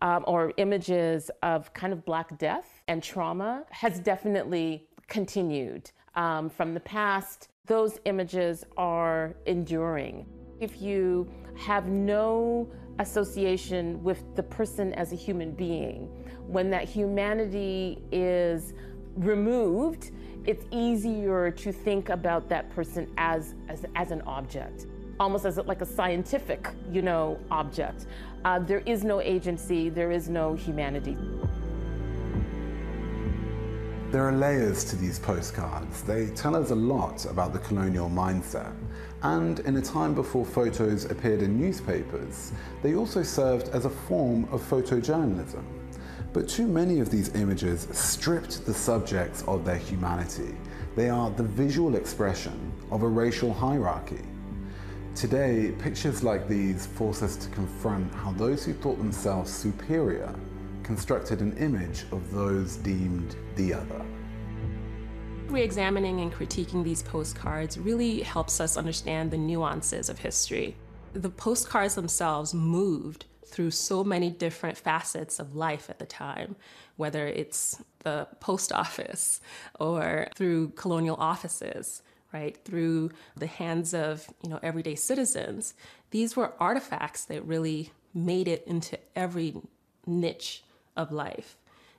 um, 0.00 0.24
or 0.26 0.54
images 0.56 1.30
of 1.42 1.72
kind 1.74 1.92
of 1.92 2.02
Black 2.06 2.38
death 2.38 2.80
and 2.88 3.02
trauma 3.02 3.64
has 3.70 4.00
definitely 4.00 4.88
continued 5.06 5.90
um, 6.14 6.48
from 6.48 6.72
the 6.72 6.80
past. 6.80 7.48
Those 7.66 7.98
images 8.06 8.64
are 8.78 9.34
enduring. 9.44 10.26
If 10.60 10.80
you 10.80 11.30
have 11.58 11.88
no 11.88 12.70
association 13.00 14.02
with 14.04 14.22
the 14.36 14.42
person 14.42 14.92
as 14.94 15.12
a 15.12 15.16
human 15.16 15.50
being, 15.52 16.06
when 16.46 16.70
that 16.70 16.88
humanity 16.88 17.98
is 18.12 18.74
removed, 19.16 20.12
it's 20.46 20.64
easier 20.70 21.50
to 21.50 21.72
think 21.72 22.08
about 22.10 22.48
that 22.48 22.70
person 22.70 23.10
as, 23.16 23.54
as, 23.68 23.84
as 23.96 24.10
an 24.10 24.22
object, 24.22 24.86
almost 25.18 25.44
as 25.44 25.58
a, 25.58 25.62
like 25.62 25.80
a 25.80 25.86
scientific, 25.86 26.68
you 26.90 27.02
know, 27.02 27.38
object. 27.50 28.06
Uh, 28.44 28.58
there 28.58 28.82
is 28.86 29.02
no 29.04 29.20
agency, 29.20 29.88
there 29.88 30.10
is 30.10 30.28
no 30.28 30.54
humanity. 30.54 31.16
There 34.10 34.26
are 34.26 34.32
layers 34.32 34.82
to 34.86 34.96
these 34.96 35.20
postcards. 35.20 36.02
They 36.02 36.30
tell 36.30 36.56
us 36.56 36.72
a 36.72 36.74
lot 36.74 37.26
about 37.26 37.52
the 37.52 37.60
colonial 37.60 38.10
mindset. 38.10 38.74
And 39.22 39.60
in 39.60 39.76
a 39.76 39.80
time 39.80 40.16
before 40.16 40.44
photos 40.44 41.04
appeared 41.04 41.42
in 41.42 41.60
newspapers, 41.60 42.50
they 42.82 42.96
also 42.96 43.22
served 43.22 43.68
as 43.68 43.84
a 43.84 43.90
form 43.90 44.48
of 44.50 44.68
photojournalism. 44.68 45.62
But 46.32 46.48
too 46.48 46.66
many 46.66 46.98
of 46.98 47.12
these 47.12 47.32
images 47.36 47.86
stripped 47.92 48.66
the 48.66 48.74
subjects 48.74 49.44
of 49.46 49.64
their 49.64 49.78
humanity. 49.78 50.56
They 50.96 51.08
are 51.08 51.30
the 51.30 51.44
visual 51.44 51.94
expression 51.94 52.72
of 52.90 53.04
a 53.04 53.08
racial 53.08 53.52
hierarchy. 53.52 54.24
Today, 55.14 55.72
pictures 55.78 56.24
like 56.24 56.48
these 56.48 56.84
force 56.84 57.22
us 57.22 57.36
to 57.36 57.48
confront 57.50 58.12
how 58.12 58.32
those 58.32 58.64
who 58.64 58.72
thought 58.72 58.98
themselves 58.98 59.52
superior 59.52 60.34
constructed 60.90 61.40
an 61.40 61.56
image 61.58 62.02
of 62.10 62.32
those 62.32 62.74
deemed 62.78 63.36
the 63.54 63.72
other. 63.72 64.04
Re-examining 65.46 66.18
and 66.20 66.32
critiquing 66.32 66.82
these 66.82 67.00
postcards 67.00 67.78
really 67.78 68.22
helps 68.22 68.60
us 68.60 68.76
understand 68.76 69.30
the 69.30 69.38
nuances 69.38 70.08
of 70.08 70.18
history. 70.18 70.74
The 71.12 71.30
postcards 71.30 71.94
themselves 71.94 72.52
moved 72.52 73.26
through 73.46 73.70
so 73.70 74.02
many 74.02 74.30
different 74.30 74.76
facets 74.76 75.38
of 75.38 75.54
life 75.54 75.88
at 75.90 76.00
the 76.00 76.06
time, 76.06 76.56
whether 76.96 77.24
it's 77.24 77.80
the 78.00 78.26
post 78.40 78.72
office 78.82 79.40
or 79.78 80.26
through 80.34 80.70
colonial 80.70 81.16
offices 81.20 82.02
right, 82.32 82.56
through 82.64 83.10
the 83.36 83.46
hands 83.46 83.94
of 83.94 84.26
you 84.42 84.50
know 84.50 84.58
everyday 84.60 84.96
citizens. 84.96 85.74
These 86.10 86.34
were 86.34 86.52
artifacts 86.58 87.24
that 87.26 87.44
really 87.44 87.92
made 88.12 88.48
it 88.48 88.64
into 88.66 88.98
every 89.16 89.54
niche 90.06 90.64
of 90.96 91.12
life. 91.12 91.56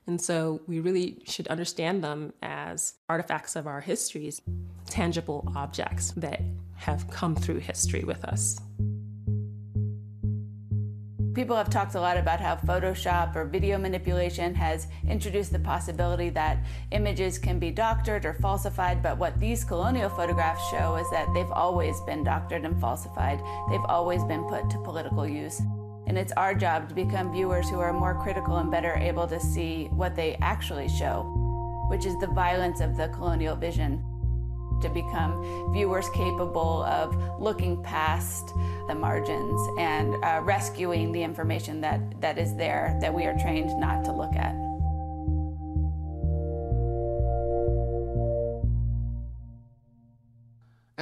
And 0.08 0.20
so 0.20 0.62
we 0.68 0.80
really 0.80 1.18
should 1.26 1.48
understand 1.48 2.04
them 2.04 2.34
as 2.42 2.96
artifacts 3.08 3.56
of 3.56 3.68
our 3.68 3.82
histories, 3.82 4.42
tangible 4.88 5.52
objects 5.56 6.12
that 6.18 6.42
have 6.76 7.10
come 7.10 7.36
through 7.36 7.60
history 7.60 8.04
with 8.04 8.26
us. 8.26 8.60
People 11.34 11.56
have 11.56 11.70
talked 11.70 11.96
a 11.96 12.02
lot 12.02 12.18
about 12.18 12.42
how 12.42 12.58
Photoshop 12.58 13.38
or 13.38 13.46
video 13.46 13.78
manipulation 13.78 14.54
has 14.54 14.88
introduced 15.08 15.54
the 15.54 15.60
possibility 15.60 16.30
that 16.32 16.58
images 16.92 17.38
can 17.38 17.58
be 17.58 17.72
doctored 17.72 18.26
or 18.26 18.34
falsified, 18.34 19.02
but 19.02 19.18
what 19.18 19.40
these 19.40 19.64
colonial 19.64 20.10
photographs 20.10 20.70
show 20.70 20.98
is 20.98 21.10
that 21.12 21.34
they've 21.34 21.52
always 21.52 22.02
been 22.02 22.26
doctored 22.26 22.66
and 22.66 22.82
falsified. 22.82 23.40
They've 23.70 23.80
always 23.86 24.26
been 24.26 24.44
put 24.44 24.70
to 24.72 24.78
political 24.80 25.26
use. 25.26 25.62
And 26.08 26.18
it's 26.18 26.32
our 26.34 26.54
job 26.54 26.90
to 26.90 26.96
become 26.96 27.32
viewers 27.32 27.70
who 27.70 27.80
are 27.80 27.94
more 27.94 28.22
critical 28.22 28.58
and 28.58 28.70
better 28.72 28.96
able 28.96 29.28
to 29.28 29.40
see 29.40 29.86
what 29.92 30.16
they 30.16 30.36
actually 30.42 30.90
show, 30.90 31.24
which 31.90 32.06
is 32.06 32.18
the 32.20 32.28
violence 32.28 32.82
of 32.82 32.98
the 32.98 33.08
colonial 33.10 33.56
vision 33.56 34.04
to 34.82 34.90
become 34.90 35.72
viewers 35.74 36.10
capable 36.10 36.84
of 36.84 37.16
looking 37.40 37.82
past 37.84 38.54
the 38.88 38.96
margins 38.96 39.62
and 39.78 40.16
uh, 40.24 40.42
rescuing 40.44 41.12
the 41.12 41.22
information 41.22 41.82
that, 41.82 42.00
that 42.20 42.38
is 42.38 42.56
there 42.56 42.98
that 43.00 43.14
we 43.14 43.26
are 43.26 43.38
trained 43.40 43.70
not 43.80 44.04
to 44.04 44.12
look 44.12 44.36
at. 44.36 44.61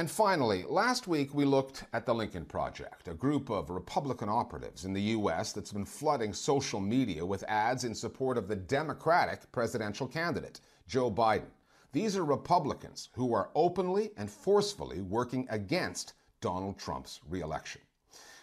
And 0.00 0.10
finally, 0.10 0.64
last 0.66 1.08
week 1.08 1.34
we 1.34 1.44
looked 1.44 1.84
at 1.92 2.06
the 2.06 2.14
Lincoln 2.14 2.46
Project, 2.46 3.06
a 3.06 3.12
group 3.12 3.50
of 3.50 3.68
Republican 3.68 4.30
operatives 4.30 4.86
in 4.86 4.94
the 4.94 5.12
U.S. 5.18 5.52
that's 5.52 5.74
been 5.74 5.84
flooding 5.84 6.32
social 6.32 6.80
media 6.80 7.22
with 7.22 7.44
ads 7.46 7.84
in 7.84 7.94
support 7.94 8.38
of 8.38 8.48
the 8.48 8.56
Democratic 8.56 9.52
presidential 9.52 10.08
candidate, 10.08 10.60
Joe 10.88 11.10
Biden. 11.10 11.50
These 11.92 12.16
are 12.16 12.24
Republicans 12.24 13.10
who 13.12 13.34
are 13.34 13.50
openly 13.54 14.12
and 14.16 14.30
forcefully 14.30 15.02
working 15.02 15.46
against 15.50 16.14
Donald 16.40 16.78
Trump's 16.78 17.20
reelection. 17.28 17.82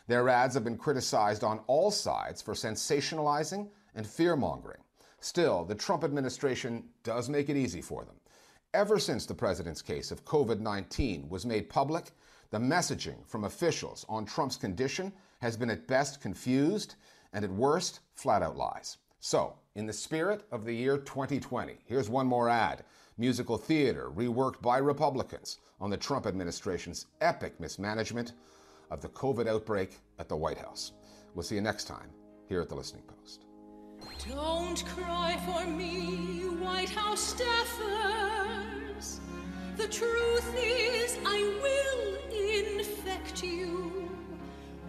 Their 0.06 0.30
ads 0.30 0.54
have 0.54 0.64
been 0.64 0.78
criticized 0.78 1.44
on 1.44 1.62
all 1.66 1.90
sides 1.90 2.40
for 2.40 2.54
sensationalizing 2.54 3.68
and 3.96 4.06
fear 4.06 4.36
mongering. 4.36 4.84
Still, 5.22 5.66
the 5.66 5.74
Trump 5.74 6.04
administration 6.04 6.84
does 7.02 7.30
make 7.30 7.50
it 7.50 7.58
easy 7.58 7.82
for 7.82 8.06
them. 8.06 8.18
Ever 8.74 9.00
since 9.00 9.26
the 9.26 9.34
president's 9.34 9.82
case 9.82 10.12
of 10.12 10.26
COVID 10.26 10.60
19 10.60 11.30
was 11.30 11.46
made 11.46 11.70
public, 11.70 12.12
the 12.50 12.58
messaging 12.58 13.26
from 13.26 13.46
officials 13.46 14.06
on 14.10 14.26
Trump's 14.26 14.58
condition 14.58 15.14
has 15.40 15.56
been 15.56 15.70
at 15.70 15.88
best 15.88 16.22
confused 16.22 16.96
and 17.34 17.46
at 17.46 17.52
worst 17.52 18.02
flat 18.14 18.44
out 18.44 18.58
lies. 18.58 18.98
So, 19.20 19.56
in 19.76 19.86
the 19.86 19.94
spirit 19.94 20.44
of 20.52 20.66
the 20.66 20.74
year 20.74 20.98
2020, 20.98 21.78
here's 21.86 22.10
one 22.10 22.28
more 22.28 22.50
ad 22.50 22.84
musical 23.18 23.58
theater 23.58 24.12
reworked 24.14 24.62
by 24.62 24.78
Republicans 24.78 25.60
on 25.80 25.90
the 25.90 25.98
Trump 25.98 26.28
administration's 26.28 27.08
epic 27.22 27.60
mismanagement 27.60 28.34
of 28.92 29.02
the 29.02 29.10
COVID 29.10 29.48
outbreak 29.48 29.98
at 30.20 30.30
the 30.30 30.36
White 30.36 30.58
House. 30.58 30.92
We'll 31.34 31.44
see 31.44 31.56
you 31.56 31.62
next 31.62 31.86
time 31.86 32.10
here 32.48 32.62
at 32.62 32.70
the 32.70 32.76
Listening 32.76 33.04
Post. 33.04 33.47
Don't 34.30 34.84
cry 34.86 35.38
for 35.46 35.66
me, 35.70 36.42
White 36.60 36.90
House 36.90 37.34
staffers. 37.36 39.20
The 39.78 39.88
truth 39.88 40.54
is, 40.58 41.18
I 41.26 41.40
will 41.62 42.18
infect 42.80 43.44
you. 43.44 44.10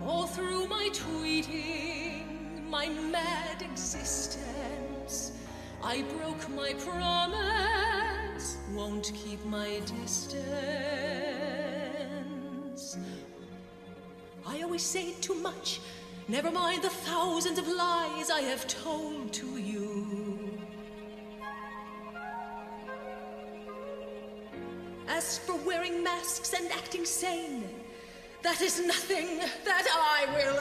All 0.04 0.26
through 0.26 0.66
my 0.66 0.90
tweeting, 0.92 2.68
my 2.68 2.88
mad 2.88 3.62
existence. 3.62 5.32
I 5.84 6.02
broke 6.02 6.48
my 6.50 6.72
promise, 6.74 8.56
won't 8.74 9.12
keep 9.14 9.44
my 9.44 9.80
distance. 10.02 10.48
I 14.46 14.62
always 14.62 14.82
say 14.82 15.12
too 15.20 15.34
much, 15.34 15.80
never 16.28 16.50
mind 16.50 16.82
the 16.82 16.90
thousands 16.90 17.58
of 17.58 17.66
lies 17.66 18.30
I 18.30 18.42
have 18.42 18.66
told 18.66 19.32
to 19.32 19.56
you. 19.56 20.58
As 25.08 25.38
for 25.38 25.56
wearing 25.66 26.04
masks 26.04 26.52
and 26.52 26.70
acting 26.72 27.06
sane, 27.06 27.64
that 28.42 28.60
is 28.60 28.78
nothing 28.86 29.38
that 29.64 29.86
I 29.90 30.26
will 30.36 30.60